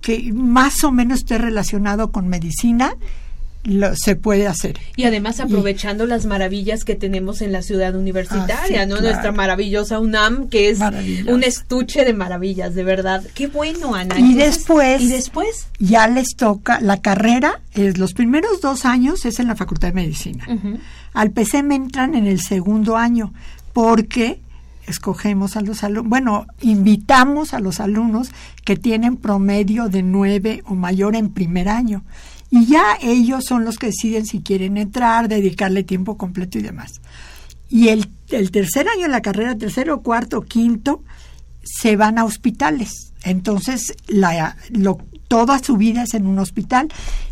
[0.00, 2.96] que más o menos esté relacionado con medicina,
[3.94, 4.78] se puede hacer.
[4.96, 9.00] Y además aprovechando las maravillas que tenemos en la ciudad universitaria, ah, ¿no?
[9.00, 10.78] Nuestra maravillosa UNAM, que es
[11.26, 13.22] un estuche de maravillas, de verdad.
[13.34, 14.18] Qué bueno, Ana.
[14.18, 19.38] Y después, y después ya les toca la carrera, es los primeros dos años es
[19.38, 20.46] en la Facultad de Medicina.
[21.12, 23.32] Al PCM entran en el segundo año,
[23.72, 24.40] porque
[24.86, 28.30] escogemos a los alumnos, bueno, invitamos a los alumnos
[28.64, 32.04] que tienen promedio de nueve o mayor en primer año
[32.50, 37.00] y ya ellos son los que deciden si quieren entrar, dedicarle tiempo completo y demás.
[37.68, 41.02] Y el, el tercer año de la carrera, tercero, cuarto, quinto,
[41.62, 43.12] se van a hospitales.
[43.24, 46.88] Entonces, la, lo, toda su vida es en un hospital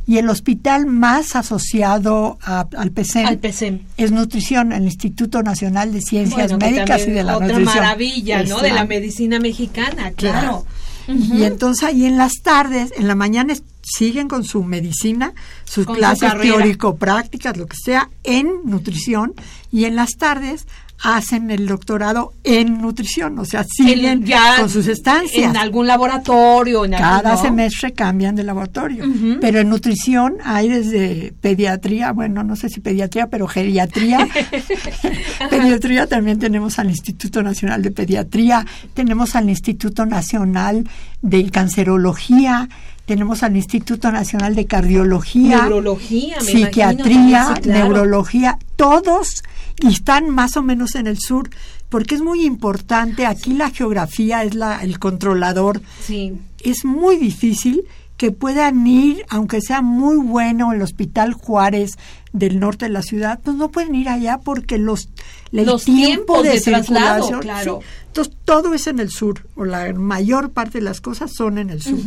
[0.06, 6.52] y el hospital más asociado al PCM, e es nutrición, el Instituto Nacional de Ciencias
[6.58, 8.60] Médicas y de la otra maravilla, ¿no?
[8.60, 10.66] De la medicina mexicana, claro.
[11.09, 15.32] Y entonces ahí en las tardes, en la mañana siguen con su medicina,
[15.64, 19.34] sus clases teórico-prácticas, lo que sea, en nutrición.
[19.70, 20.66] Y en las tardes
[21.03, 24.24] hacen el doctorado en nutrición, o sea, siguen
[24.59, 25.51] con sus estancias.
[25.51, 26.84] En algún laboratorio.
[26.84, 29.05] En Cada semestre cambian de laboratorio.
[29.40, 34.26] Pero en nutrición hay desde pediatría, bueno, no sé si pediatría, pero geriatría.
[35.51, 40.88] pediatría también tenemos al Instituto Nacional de Pediatría, tenemos al Instituto Nacional
[41.22, 42.68] de Cancerología,
[43.07, 49.42] tenemos al Instituto Nacional de Cardiología, Neurología, Psiquiatría, Neurología, todos
[49.88, 51.48] están más o menos en el sur,
[51.88, 55.80] porque es muy importante, aquí la geografía es la, el controlador.
[56.02, 56.34] Sí.
[56.62, 57.84] Es muy difícil
[58.16, 61.98] que puedan ir, aunque sea muy bueno el Hospital Juárez
[62.37, 65.09] del norte de la ciudad, pues no pueden ir allá porque los,
[65.53, 67.80] los tiempos de, traslado, claro.
[68.09, 71.68] Entonces, todo es en el sur, o la mayor parte de las cosas son en
[71.68, 71.99] el sur.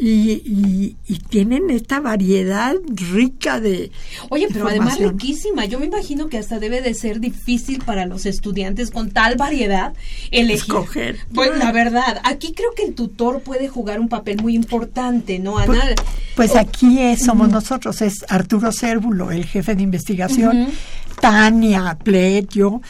[0.00, 2.74] y, y, tienen esta variedad
[3.12, 3.90] rica de.
[4.28, 5.64] Oye, pero además riquísima.
[5.64, 9.94] Yo me imagino que hasta debe de ser difícil para los estudiantes con tal variedad
[10.30, 10.62] elegir.
[10.62, 11.18] Escoger.
[11.34, 15.58] Pues la verdad, aquí creo que el tutor puede jugar un papel muy importante, ¿no,
[15.58, 15.66] Ana?
[15.66, 15.94] Pues,
[16.36, 20.68] pues aquí somos nosotros, es Arturo Cérvulo, el jefe de investigación,
[21.20, 22.80] Tania Plet, yo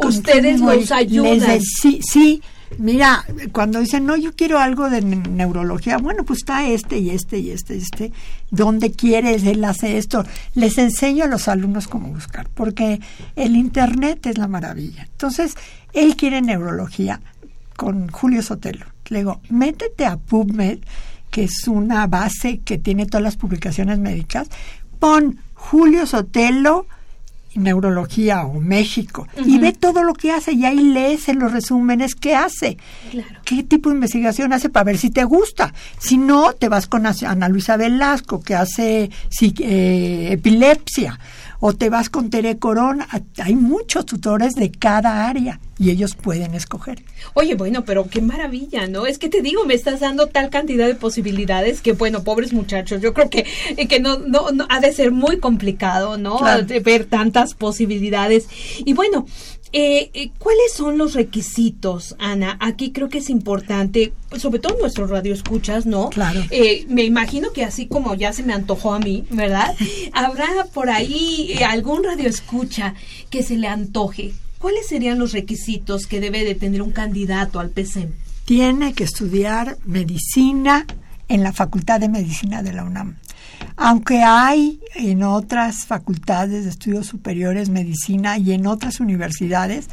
[0.00, 1.60] Ustedes nos ayudan.
[1.60, 2.42] sí, sí,
[2.76, 7.38] Mira, cuando dicen, no, yo quiero algo de neurología, bueno, pues está este y este
[7.38, 8.12] y este y este.
[8.50, 9.44] ¿Dónde quieres?
[9.44, 10.24] Él hace esto.
[10.54, 13.00] Les enseño a los alumnos cómo buscar, porque
[13.36, 15.04] el Internet es la maravilla.
[15.10, 15.54] Entonces,
[15.94, 17.20] él quiere neurología
[17.74, 18.84] con Julio Sotelo.
[19.08, 20.80] Le digo, métete a PubMed,
[21.30, 24.48] que es una base que tiene todas las publicaciones médicas.
[24.98, 26.86] Pon Julio Sotelo
[27.54, 32.14] neurología o México y ve todo lo que hace y ahí lees en los resúmenes
[32.14, 32.78] qué hace,
[33.44, 35.74] qué tipo de investigación hace para ver si te gusta.
[35.98, 41.18] Si no, te vas con Ana Luisa Velasco que hace eh, epilepsia
[41.60, 43.08] o te vas con Tere Corona.
[43.42, 47.02] Hay muchos tutores de cada área y ellos pueden escoger.
[47.34, 49.06] Oye, bueno, pero qué maravilla, ¿no?
[49.06, 53.00] Es que te digo, me estás dando tal cantidad de posibilidades que, bueno, pobres muchachos,
[53.00, 53.46] yo creo que,
[53.88, 56.40] que no, no, ha de ser muy complicado, ¿no?
[56.82, 58.48] Ver tantas posibilidades.
[58.84, 59.26] Y bueno,
[59.72, 62.56] eh, eh, ¿Cuáles son los requisitos, Ana?
[62.60, 66.08] Aquí creo que es importante, sobre todo nuestros radioescuchas, ¿no?
[66.08, 66.42] Claro.
[66.50, 69.74] Eh, me imagino que así como ya se me antojó a mí, ¿verdad?
[70.12, 72.94] Habrá por ahí eh, algún radioescucha
[73.30, 74.32] que se le antoje.
[74.58, 78.12] ¿Cuáles serían los requisitos que debe de tener un candidato al PCM?
[78.44, 80.86] Tiene que estudiar medicina
[81.28, 83.16] en la Facultad de Medicina de la UNAM
[83.76, 89.88] aunque hay en otras facultades de estudios superiores medicina y en otras universidades,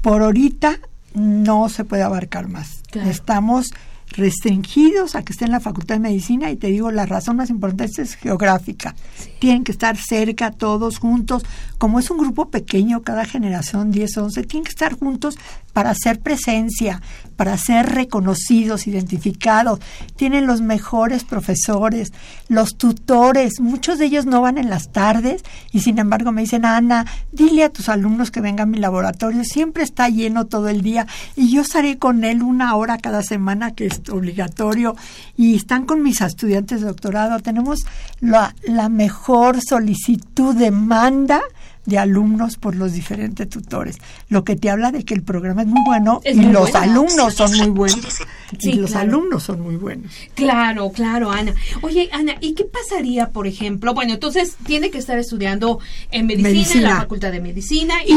[0.00, 0.78] por ahorita
[1.14, 2.82] no se puede abarcar más.
[2.94, 3.72] Estamos
[4.12, 7.50] restringidos a que esté en la Facultad de Medicina y te digo, la razón más
[7.50, 8.94] importante es geográfica.
[9.38, 11.44] Tienen que estar cerca todos juntos.
[11.78, 15.36] Como es un grupo pequeño, cada generación 10, 11, tienen que estar juntos
[15.72, 17.00] para hacer presencia,
[17.36, 19.80] para ser reconocidos, identificados.
[20.16, 22.12] Tienen los mejores profesores,
[22.48, 23.60] los tutores.
[23.60, 25.42] Muchos de ellos no van en las tardes
[25.72, 29.42] y sin embargo me dicen, Ana, dile a tus alumnos que vengan a mi laboratorio.
[29.44, 31.06] Siempre está lleno todo el día
[31.36, 34.96] y yo estaré con él una hora cada semana, que es obligatorio.
[35.36, 37.40] Y están con mis estudiantes de doctorado.
[37.40, 37.80] Tenemos
[38.20, 41.42] la, la mejor solicitud, demanda
[41.84, 45.68] de alumnos por los diferentes tutores, lo que te habla de que el programa es
[45.68, 48.20] muy bueno y los alumnos son muy buenos.
[48.60, 50.12] y los alumnos son muy buenos.
[50.34, 51.54] Claro, claro, Ana.
[51.80, 53.94] Oye, Ana, ¿y qué pasaría, por ejemplo?
[53.94, 55.80] Bueno, entonces tiene que estar estudiando
[56.10, 58.14] en medicina, en la Facultad de Medicina y,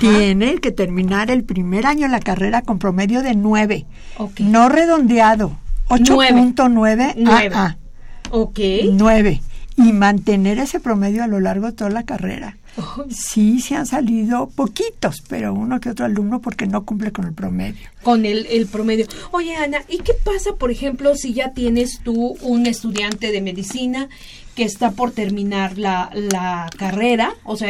[0.00, 3.86] tiene que terminar el primer año de la carrera con promedio de 9,
[4.40, 5.56] no redondeado,
[5.88, 7.78] 8.9 AA.
[8.30, 8.58] Ok.
[8.92, 9.40] 9
[9.76, 12.56] y mantener ese promedio a lo largo de toda la carrera.
[13.08, 17.32] Sí, se han salido poquitos, pero uno que otro alumno porque no cumple con el
[17.32, 17.88] promedio.
[18.02, 19.06] Con el, el promedio.
[19.30, 24.08] Oye, Ana, ¿y qué pasa, por ejemplo, si ya tienes tú un estudiante de medicina
[24.56, 27.68] que está por terminar la, la carrera, o sea,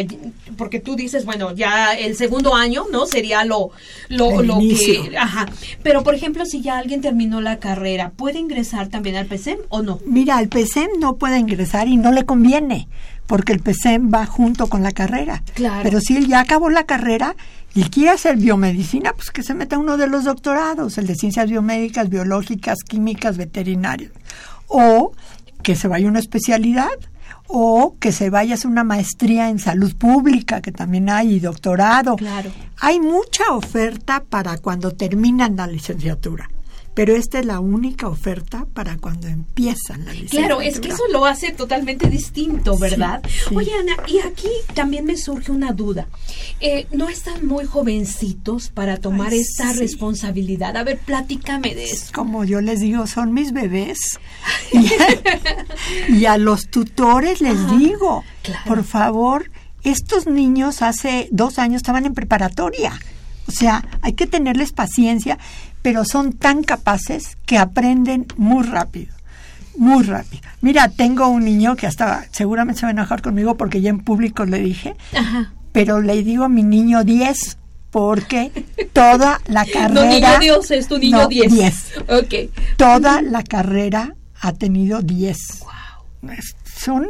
[0.57, 3.07] porque tú dices, bueno, ya el segundo año, ¿no?
[3.07, 3.73] Sería lo,
[4.09, 5.11] lo, lo que...
[5.19, 5.47] Ajá.
[5.83, 9.83] Pero, por ejemplo, si ya alguien terminó la carrera, ¿puede ingresar también al PCM o
[9.83, 9.99] no?
[10.07, 12.87] Mira, al PCM no puede ingresar y no le conviene,
[13.27, 15.43] porque el PCM va junto con la carrera.
[15.55, 15.81] Claro.
[15.83, 17.35] Pero si él ya acabó la carrera
[17.75, 21.51] y quiere hacer biomedicina, pues que se meta uno de los doctorados, el de ciencias
[21.51, 24.13] biomédicas, biológicas, químicas, veterinarias.
[24.69, 25.13] O
[25.67, 26.97] que se vaya una especialidad
[27.49, 31.41] o que se vaya a hacer una maestría en salud pública, que también hay, y
[31.41, 32.15] doctorado.
[32.15, 32.53] Claro.
[32.79, 36.49] Hay mucha oferta para cuando terminan la licenciatura
[36.97, 40.47] pero esta es la única oferta para cuando empiezan la licenciatura.
[40.47, 43.23] Claro, es que eso lo hace totalmente distinto, ¿verdad?
[43.55, 46.07] Oye, Ana, y aquí también me surge una duda.
[46.59, 50.75] Eh, ¿No están muy jovencitos para tomar esta responsabilidad?
[50.75, 52.07] A ver, platícame de eso.
[52.15, 53.99] Como yo les digo, son mis bebés.
[56.09, 58.25] y, a, los tutores les digo,
[58.67, 59.51] por favor,
[59.83, 62.99] estos niños hace dos años estaban en preparatoria.
[63.49, 65.39] O sea, hay que tenerles paciencia
[65.87, 69.15] pero son tan capaces que aprenden muy rápido,
[69.77, 70.43] muy rápido.
[70.61, 74.01] Mira, tengo un niño que hasta seguramente se va a enojar conmigo porque ya en
[74.01, 74.97] público le dije,
[75.71, 77.59] pero le digo a mi niño 10
[77.93, 78.51] porque
[78.93, 79.89] toda la carrera...
[79.89, 81.53] No, niño Dios, es tu niño 10.
[81.53, 81.93] 10.
[82.09, 82.51] Ok.
[82.77, 85.39] Toda la carrera ha tenido 10.
[85.61, 86.33] Wow.
[86.65, 87.07] Son,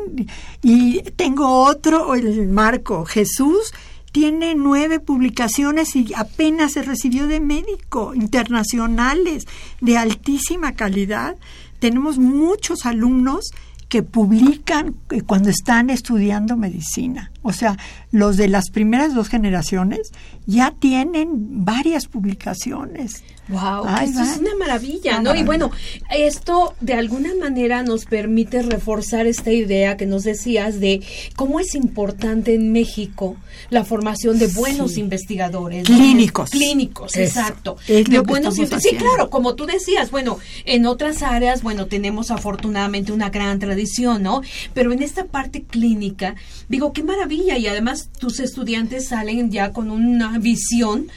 [0.63, 3.73] y tengo otro, el Marco, Jesús,
[4.17, 9.45] tiene nueve publicaciones y apenas se recibió de médico, internacionales,
[9.83, 11.37] de altísima calidad.
[11.81, 13.51] Tenemos muchos alumnos
[13.91, 14.95] que publican
[15.27, 17.31] cuando están estudiando medicina.
[17.43, 17.77] O sea,
[18.11, 20.13] los de las primeras dos generaciones
[20.47, 23.23] ya tienen varias publicaciones.
[23.49, 25.35] Wow, eso es una maravilla, ¿no?
[25.35, 25.71] Y bueno,
[26.11, 31.01] esto de alguna manera nos permite reforzar esta idea que nos decías de
[31.37, 33.37] cómo es importante en México
[33.71, 35.85] la formación de buenos investigadores.
[35.85, 36.51] Clínicos.
[36.51, 37.77] Clínicos, exacto.
[37.87, 43.31] de buenos Sí, claro, como tú decías, bueno, en otras áreas, bueno, tenemos afortunadamente una
[43.31, 44.43] gran tradición, ¿no?
[44.75, 46.35] Pero en esta parte clínica,
[46.69, 51.09] digo, qué maravilla y además tus estudiantes salen ya con una visión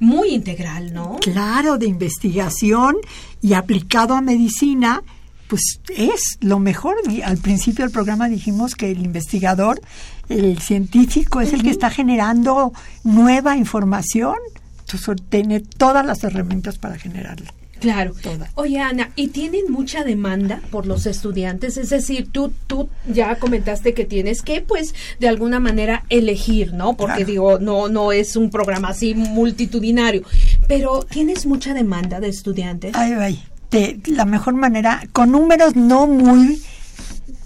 [0.00, 1.16] muy integral, ¿no?
[1.20, 2.96] Claro, de investigación
[3.42, 5.02] y aplicado a medicina,
[5.48, 6.96] pues es lo mejor.
[7.24, 9.80] Al principio del programa dijimos que el investigador,
[10.28, 12.72] el científico, es el que está generando
[13.04, 14.36] nueva información.
[14.80, 17.52] Entonces, tiene todas las herramientas para generarla.
[17.80, 18.12] Claro.
[18.54, 21.76] Oye, Ana, ¿y tienen mucha demanda por los estudiantes?
[21.76, 26.96] Es decir, tú, tú ya comentaste que tienes que, pues, de alguna manera elegir, ¿no?
[26.96, 30.22] Porque digo, no, no es un programa así multitudinario,
[30.66, 32.94] pero ¿tienes mucha demanda de estudiantes?
[32.94, 33.42] Ay, ay.
[33.70, 36.60] De la mejor manera, con números no muy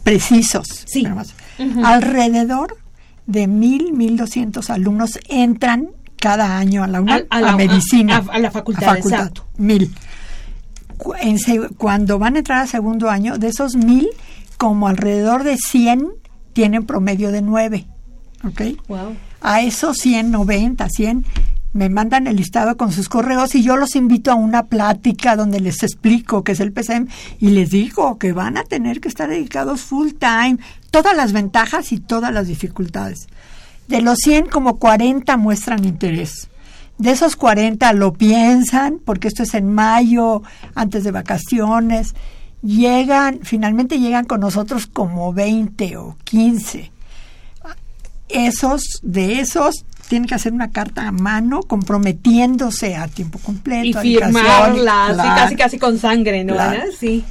[0.04, 0.84] precisos.
[0.86, 1.06] Sí.
[1.84, 2.76] Alrededor
[3.26, 8.24] de mil, mil doscientos alumnos entran cada año a la, a, medicina.
[8.30, 9.44] A, la facultad, exacto.
[9.58, 9.92] Mil
[11.76, 14.08] cuando van a entrar al segundo año, de esos mil,
[14.58, 16.08] como alrededor de 100
[16.52, 17.86] tienen promedio de 9.
[18.44, 18.60] ¿Ok?
[18.88, 19.16] Wow.
[19.40, 21.24] A esos 100, 90, 100,
[21.72, 25.60] me mandan el listado con sus correos y yo los invito a una plática donde
[25.60, 27.08] les explico qué es el PCM
[27.40, 30.58] y les digo que van a tener que estar dedicados full time,
[30.90, 33.26] todas las ventajas y todas las dificultades.
[33.88, 36.48] De los 100, como 40 muestran interés.
[37.02, 40.44] De esos 40 lo piensan, porque esto es en mayo,
[40.76, 42.14] antes de vacaciones.
[42.62, 46.92] Llegan, finalmente llegan con nosotros como 20 o 15.
[48.28, 54.00] Esos, de esos, tienen que hacer una carta a mano comprometiéndose a tiempo completo.
[54.04, 56.54] Y firmarla, casi casi con sangre, ¿no?
[57.00, 57.24] Sí.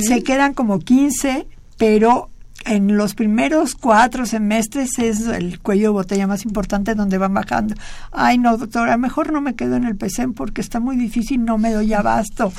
[0.00, 1.46] Se quedan como 15,
[1.78, 2.28] pero
[2.64, 7.74] en los primeros cuatro semestres es el cuello de botella más importante donde van bajando.
[8.12, 11.58] Ay, no, doctora, mejor no me quedo en el PCM porque está muy difícil, no
[11.58, 12.52] me doy abasto,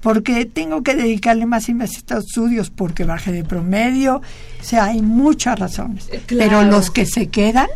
[0.00, 4.16] porque tengo que dedicarle más estudios porque baje de promedio.
[4.60, 6.08] O sea, hay muchas razones.
[6.12, 7.68] Eh, Pero los que se quedan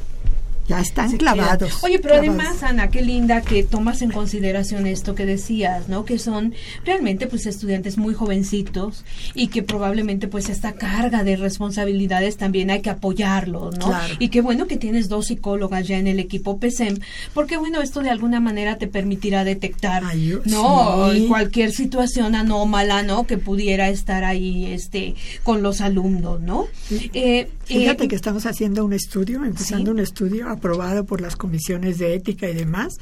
[0.69, 1.83] ya están clavados.
[1.83, 6.05] Oye, pero además, Ana, qué linda que tomas en consideración esto que decías, ¿no?
[6.05, 6.55] Que son
[6.85, 9.05] realmente pues estudiantes muy jovencitos
[9.35, 13.93] y que probablemente pues esta carga de responsabilidades también hay que apoyarlos, ¿no?
[14.19, 16.99] Y qué bueno que tienes dos psicólogas ya en el equipo PSEM,
[17.33, 20.03] porque bueno, esto de alguna manera te permitirá detectar,
[20.45, 21.09] ¿no?
[21.29, 23.27] Cualquier situación anómala, ¿no?
[23.27, 26.67] Que pudiera estar ahí este con los alumnos, ¿no?
[26.91, 31.99] Eh, Fíjate eh, que estamos haciendo un estudio, empezando un estudio aprobado por las comisiones
[31.99, 32.99] de ética y demás,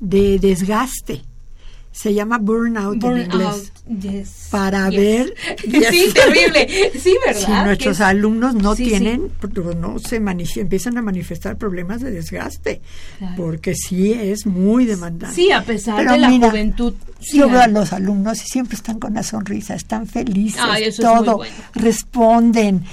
[0.00, 1.22] de desgaste.
[1.90, 3.72] Se llama burnout, en inglés.
[4.50, 5.32] Para ver.
[5.62, 6.68] sí, terrible.
[7.00, 7.40] Sí, ¿verdad?
[7.40, 9.32] Si nuestros alumnos no tienen,
[9.80, 12.82] no se empiezan a manifestar problemas de desgaste.
[13.34, 15.34] Porque sí es muy demandante.
[15.34, 16.92] Sí, a pesar de la juventud.
[17.32, 20.60] yo veo a los alumnos y siempre están con la sonrisa, están felices,
[20.98, 21.40] todo,
[21.74, 22.84] responden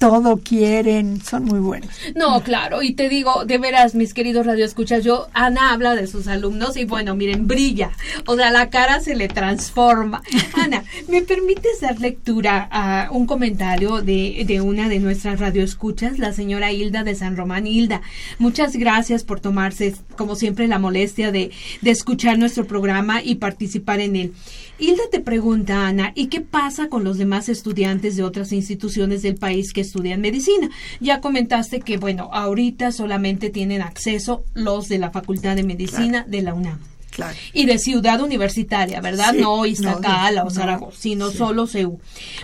[0.00, 1.90] todo quieren, son muy buenos.
[2.16, 6.26] No, claro, y te digo, de veras, mis queridos radioescuchas, yo, Ana habla de sus
[6.26, 7.90] alumnos y bueno, miren, brilla,
[8.24, 10.22] o sea, la cara se le transforma.
[10.54, 16.32] Ana, ¿me permites dar lectura a un comentario de, de una de nuestras radioescuchas, la
[16.32, 17.66] señora Hilda de San Román?
[17.66, 18.00] Hilda,
[18.38, 21.50] muchas gracias por tomarse, como siempre, la molestia de,
[21.82, 24.32] de escuchar nuestro programa y participar en él.
[24.80, 29.36] Hilda te pregunta, Ana, ¿y qué pasa con los demás estudiantes de otras instituciones del
[29.36, 30.70] país que estudian medicina?
[31.00, 36.40] Ya comentaste que, bueno, ahorita solamente tienen acceso los de la Facultad de Medicina de
[36.40, 36.78] la UNAM.
[37.10, 37.36] Claro.
[37.52, 39.34] Y de ciudad universitaria, ¿verdad?
[39.34, 42.00] no Iztacala o Zaragoza, sino solo CEU.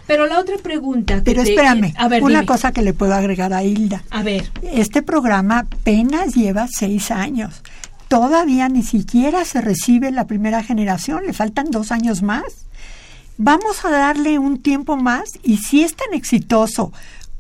[0.07, 4.03] Pero la otra pregunta que Pero espérame, una cosa que le puedo agregar a Hilda.
[4.11, 4.51] A ver.
[4.63, 7.63] Este programa apenas lleva seis años
[8.09, 12.67] todavía ni siquiera se recibe la primera generación, le faltan dos años más.
[13.39, 16.93] Vamos a darle un tiempo más y si es tan exitoso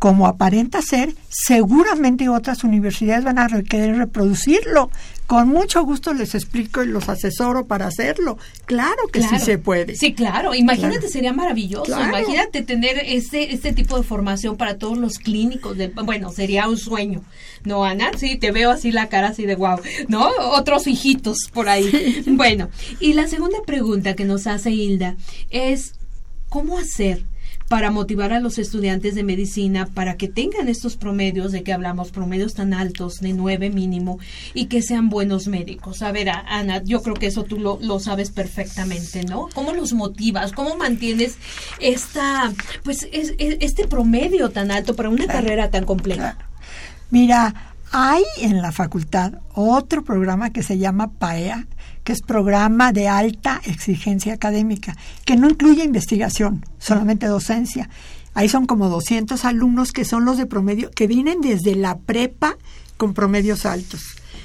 [0.06, 4.88] como aparenta ser, seguramente otras universidades van a querer reproducirlo.
[5.26, 8.38] Con mucho gusto les explico y los asesoro para hacerlo.
[8.66, 9.96] Claro que sí se puede.
[9.96, 10.54] Sí, claro.
[10.54, 11.90] Imagínate, sería maravilloso.
[11.90, 15.76] Imagínate tener este, este tipo de formación para todos los clínicos.
[15.76, 17.24] De, bueno, sería un sueño.
[17.64, 18.12] ¿No, Ana?
[18.16, 19.80] Sí, te veo así la cara así de wow.
[20.06, 20.30] ¿No?
[20.52, 22.22] Otros hijitos por ahí.
[22.28, 22.68] Bueno,
[23.00, 25.16] y la segunda pregunta que nos hace Hilda
[25.50, 25.94] es,
[26.48, 27.24] ¿cómo hacer
[27.68, 32.10] para motivar a los estudiantes de medicina para que tengan estos promedios de que hablamos,
[32.10, 34.18] promedios tan altos, de nueve mínimo,
[34.54, 36.02] y que sean buenos médicos.
[36.02, 39.48] A ver, Ana, yo creo que eso tú lo, lo sabes perfectamente, ¿no?
[39.54, 40.52] ¿Cómo los motivas?
[40.52, 41.36] ¿Cómo mantienes
[41.80, 42.52] esta,
[42.84, 46.38] pues, este promedio tan alto para una carrera tan compleja?
[47.10, 51.66] Mira, hay en la facultad otro programa que se llama PAEA,
[52.06, 57.90] que es programa de alta exigencia académica, que no incluye investigación, solamente docencia.
[58.32, 62.58] Ahí son como 200 alumnos que son los de promedio, que vienen desde la prepa
[62.96, 64.02] con promedios altos.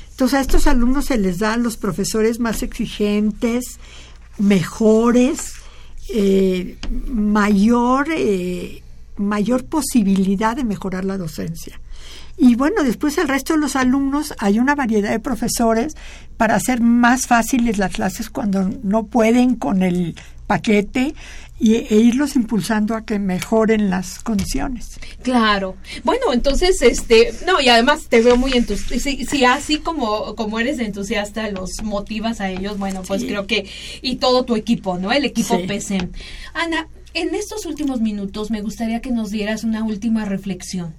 [0.09, 3.77] Entonces a estos alumnos se les da a los profesores más exigentes,
[4.39, 5.53] mejores,
[6.09, 6.77] eh,
[7.11, 8.81] mayor, eh,
[9.17, 11.80] mayor posibilidad de mejorar la docencia.
[12.37, 15.95] Y bueno, después el resto de los alumnos, hay una variedad de profesores
[16.37, 20.15] para hacer más fáciles las clases cuando no pueden con el
[20.47, 21.13] paquete
[21.59, 24.99] y, e irlos impulsando a que mejoren las condiciones.
[25.21, 25.77] Claro.
[26.03, 28.97] Bueno, entonces, este, no, y además te veo muy entusiasta.
[29.29, 33.69] Si, así como, como eres entusiasta, los motivas a ellos, bueno, pues creo que,
[34.01, 35.11] y todo tu equipo, ¿no?
[35.11, 36.11] El equipo PSEM.
[36.53, 40.95] Ana, en estos últimos minutos me gustaría que nos dieras una última reflexión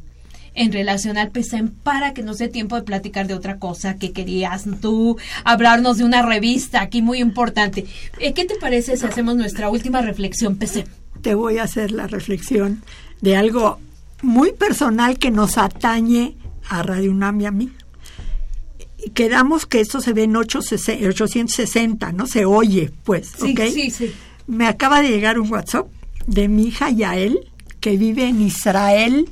[0.55, 4.13] en relación al PSEM para que nos dé tiempo de platicar de otra cosa que
[4.13, 7.87] querías tú hablarnos de una revista aquí muy importante.
[8.19, 10.87] Eh, ¿Qué te parece si hacemos nuestra última reflexión PSEM?
[11.23, 12.83] Te voy a hacer la reflexión
[13.21, 13.79] de algo
[14.23, 16.37] muy personal que nos atañe
[16.69, 17.73] a Radio UNAM y a mí.
[19.15, 22.27] Quedamos que esto se ve en 860, ¿no?
[22.27, 24.13] Se oye, pues, sí, Sí, sí.
[24.47, 25.89] Me acaba de llegar un WhatsApp
[26.27, 27.52] de mi hija Yael,
[27.83, 29.29] que vive en Israel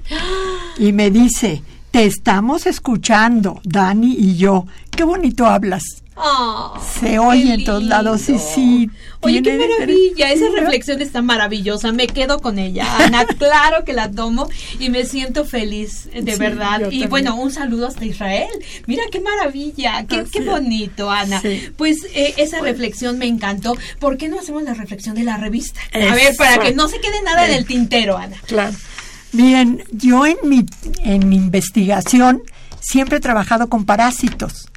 [0.77, 4.67] y me dice, te estamos escuchando, Dani y yo.
[4.91, 6.00] Qué bonito hablas.
[6.23, 8.91] Oh, se oye en todos lados y sí.
[9.21, 12.87] Oye, qué maravilla, esa reflexión está maravillosa, me quedo con ella.
[12.99, 14.49] Ana, claro que la tomo
[14.79, 16.91] y me siento feliz, de verdad.
[16.91, 18.51] Y bueno, un saludo hasta Israel.
[18.87, 21.41] Mira qué maravilla, qué, qué bonito, Ana.
[21.77, 23.77] Pues eh, esa reflexión me encantó.
[23.99, 25.81] ¿Por qué no hacemos la reflexión de la revista?
[25.93, 28.37] A ver, para que no se quede nada en el tintero, Ana.
[28.47, 28.77] Claro.
[29.33, 30.67] Bien, yo en mi,
[31.03, 32.43] en mi investigación
[32.81, 34.71] siempre he trabajado con parásitos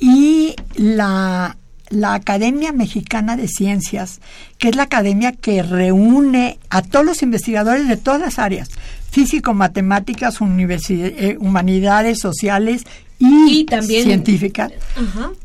[0.00, 1.56] y la,
[1.90, 4.20] la Academia Mexicana de Ciencias,
[4.58, 8.70] que es la academia que reúne a todos los investigadores de todas las áreas,
[9.10, 12.84] físico, matemáticas, eh, humanidades, sociales
[13.18, 14.72] y, también científicas,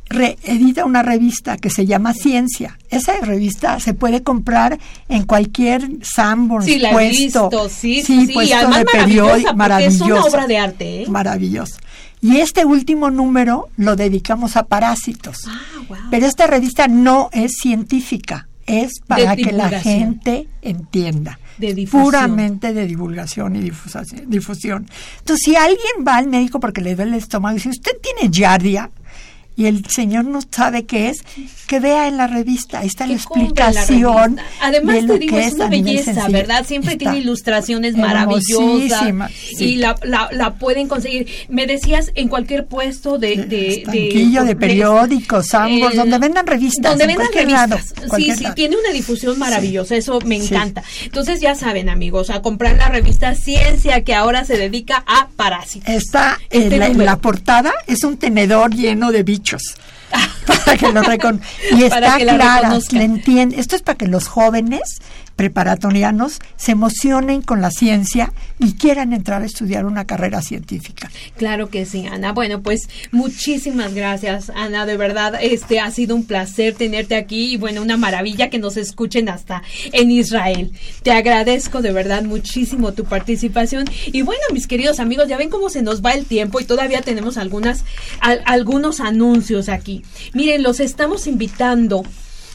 [0.10, 2.78] reedita una revista que se llama Ciencia.
[2.90, 4.78] Esa revista se puede comprar
[5.08, 10.48] en cualquier Sanborns sí, puesto, sí, sí, sí, puesto de periódico, maravilloso, es una obra
[10.48, 11.06] de arte, ¿eh?
[11.08, 11.78] maravilloso.
[12.22, 15.40] Y este último número lo dedicamos a parásitos.
[15.48, 15.60] Ah,
[16.12, 21.40] Pero esta revista no es científica, es para que la gente entienda.
[21.58, 24.88] De Puramente de divulgación y difusión.
[25.20, 28.32] Entonces, si alguien va al médico porque le duele el estómago y dice, ¿usted tiene
[28.32, 28.90] yardia?
[29.62, 31.24] Y el señor no sabe qué es,
[31.68, 34.40] que vea en la revista, ahí está la explicación.
[34.60, 36.66] Además, te digo, es, una belleza, ¿verdad?
[36.66, 41.28] Siempre tiene ilustraciones maravillosas y la, la, pueden conseguir.
[41.48, 43.36] Me decías en cualquier puesto de...
[43.36, 46.92] de, de, de periódicos, ambos, donde vendan revistas.
[46.92, 47.94] Donde vendan revistas.
[48.16, 50.84] sí, sí, tiene una difusión maravillosa, eso me encanta.
[51.06, 55.88] Entonces ya saben, amigos, a comprar la revista Ciencia que ahora se dedica a parásitos.
[55.88, 59.51] Está en este la, la portada, es un tenedor lleno de bichos
[60.46, 61.42] para que lo recon
[61.72, 63.60] y está clara, le entiende.
[63.60, 65.00] Esto es para que los jóvenes
[65.42, 71.10] preparatorianos se emocionen con la ciencia y quieran entrar a estudiar una carrera científica.
[71.36, 72.32] Claro que sí, Ana.
[72.32, 74.86] Bueno, pues muchísimas gracias, Ana.
[74.86, 78.78] De verdad, este ha sido un placer tenerte aquí y bueno, una maravilla que nos
[78.78, 80.74] escuchen hasta en Israel.
[81.02, 85.72] Te agradezco de verdad muchísimo tu participación y bueno, mis queridos amigos, ya ven cómo
[85.72, 87.84] se nos va el tiempo y todavía tenemos algunas
[88.46, 90.04] algunos anuncios aquí.
[90.34, 92.04] Miren, los estamos invitando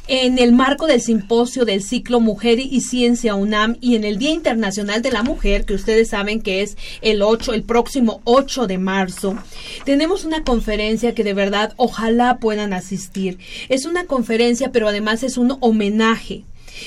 [0.09, 4.31] en el marco del simposio del ciclo Mujer y Ciencia UNAM y en el Día
[4.31, 8.79] Internacional de la Mujer, que ustedes saben que es el 8, el próximo 8 de
[8.79, 9.37] marzo,
[9.85, 13.39] tenemos una conferencia que de verdad ojalá puedan asistir.
[13.69, 16.45] Es una conferencia, pero además es un homenaje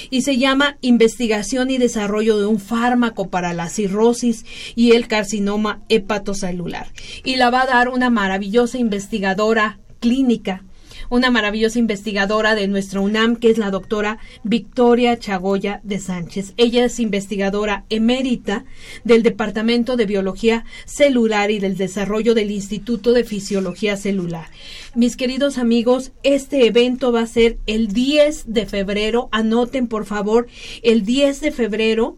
[0.09, 4.45] y se llama Investigación y Desarrollo de un fármaco para la cirrosis
[4.75, 6.87] y el carcinoma hepatocelular.
[7.23, 10.63] Y la va a dar una maravillosa investigadora clínica
[11.09, 16.53] una maravillosa investigadora de nuestra UNAM, que es la doctora Victoria Chagoya de Sánchez.
[16.57, 18.65] Ella es investigadora emérita
[19.03, 24.47] del Departamento de Biología Celular y del Desarrollo del Instituto de Fisiología Celular.
[24.95, 29.29] Mis queridos amigos, este evento va a ser el 10 de febrero.
[29.31, 30.47] Anoten, por favor,
[30.83, 32.17] el 10 de febrero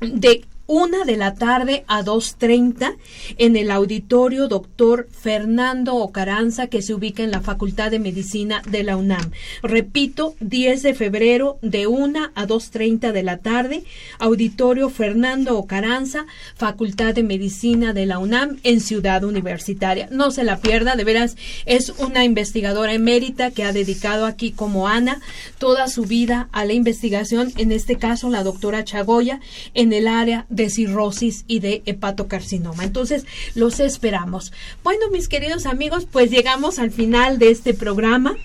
[0.00, 2.96] de una de la tarde a 2.30
[3.36, 8.82] en el auditorio doctor Fernando Ocaranza que se ubica en la Facultad de Medicina de
[8.82, 9.32] la UNAM.
[9.62, 13.84] Repito, 10 de febrero de 1 a 2.30 de la tarde,
[14.18, 20.08] auditorio Fernando Ocaranza, Facultad de Medicina de la UNAM en Ciudad Universitaria.
[20.10, 24.88] No se la pierda, de veras es una investigadora emérita que ha dedicado aquí como
[24.88, 25.20] Ana
[25.58, 29.38] toda su vida a la investigación, en este caso la doctora Chagoya,
[29.74, 32.84] en el área de cirrosis y de hepatocarcinoma.
[32.84, 34.52] Entonces, los esperamos.
[34.82, 38.36] Bueno, mis queridos amigos, pues llegamos al final de este programa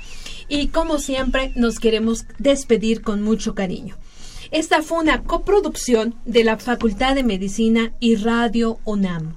[0.49, 3.95] y como siempre nos queremos despedir con mucho cariño.
[4.51, 9.35] Esta fue una coproducción de la Facultad de Medicina y Radio UNAM.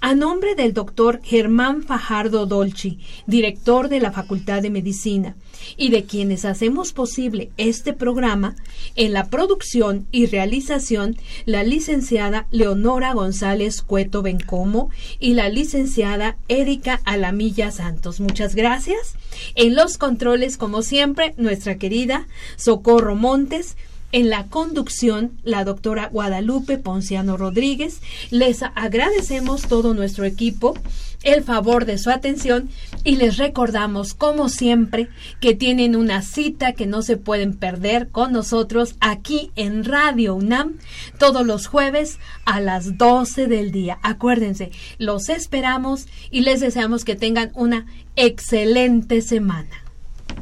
[0.00, 5.36] A nombre del doctor Germán Fajardo Dolci, director de la Facultad de Medicina,
[5.76, 8.56] y de quienes hacemos posible este programa,
[8.96, 11.16] en la producción y realización,
[11.46, 18.20] la licenciada Leonora González Cueto Bencomo y la licenciada Erika Alamilla Santos.
[18.20, 19.14] Muchas gracias.
[19.54, 22.26] En los controles, como siempre, nuestra querida
[22.56, 23.76] Socorro Montes,
[24.12, 28.00] en la conducción, la doctora Guadalupe Ponciano Rodríguez.
[28.30, 30.74] Les agradecemos todo nuestro equipo
[31.22, 32.68] el favor de su atención
[33.04, 35.08] y les recordamos, como siempre,
[35.40, 40.74] que tienen una cita que no se pueden perder con nosotros aquí en Radio UNAM
[41.18, 43.98] todos los jueves a las 12 del día.
[44.02, 47.86] Acuérdense, los esperamos y les deseamos que tengan una
[48.16, 49.84] excelente semana.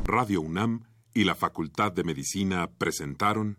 [0.04, 3.58] Radio UNAM y la Facultad de Medicina presentaron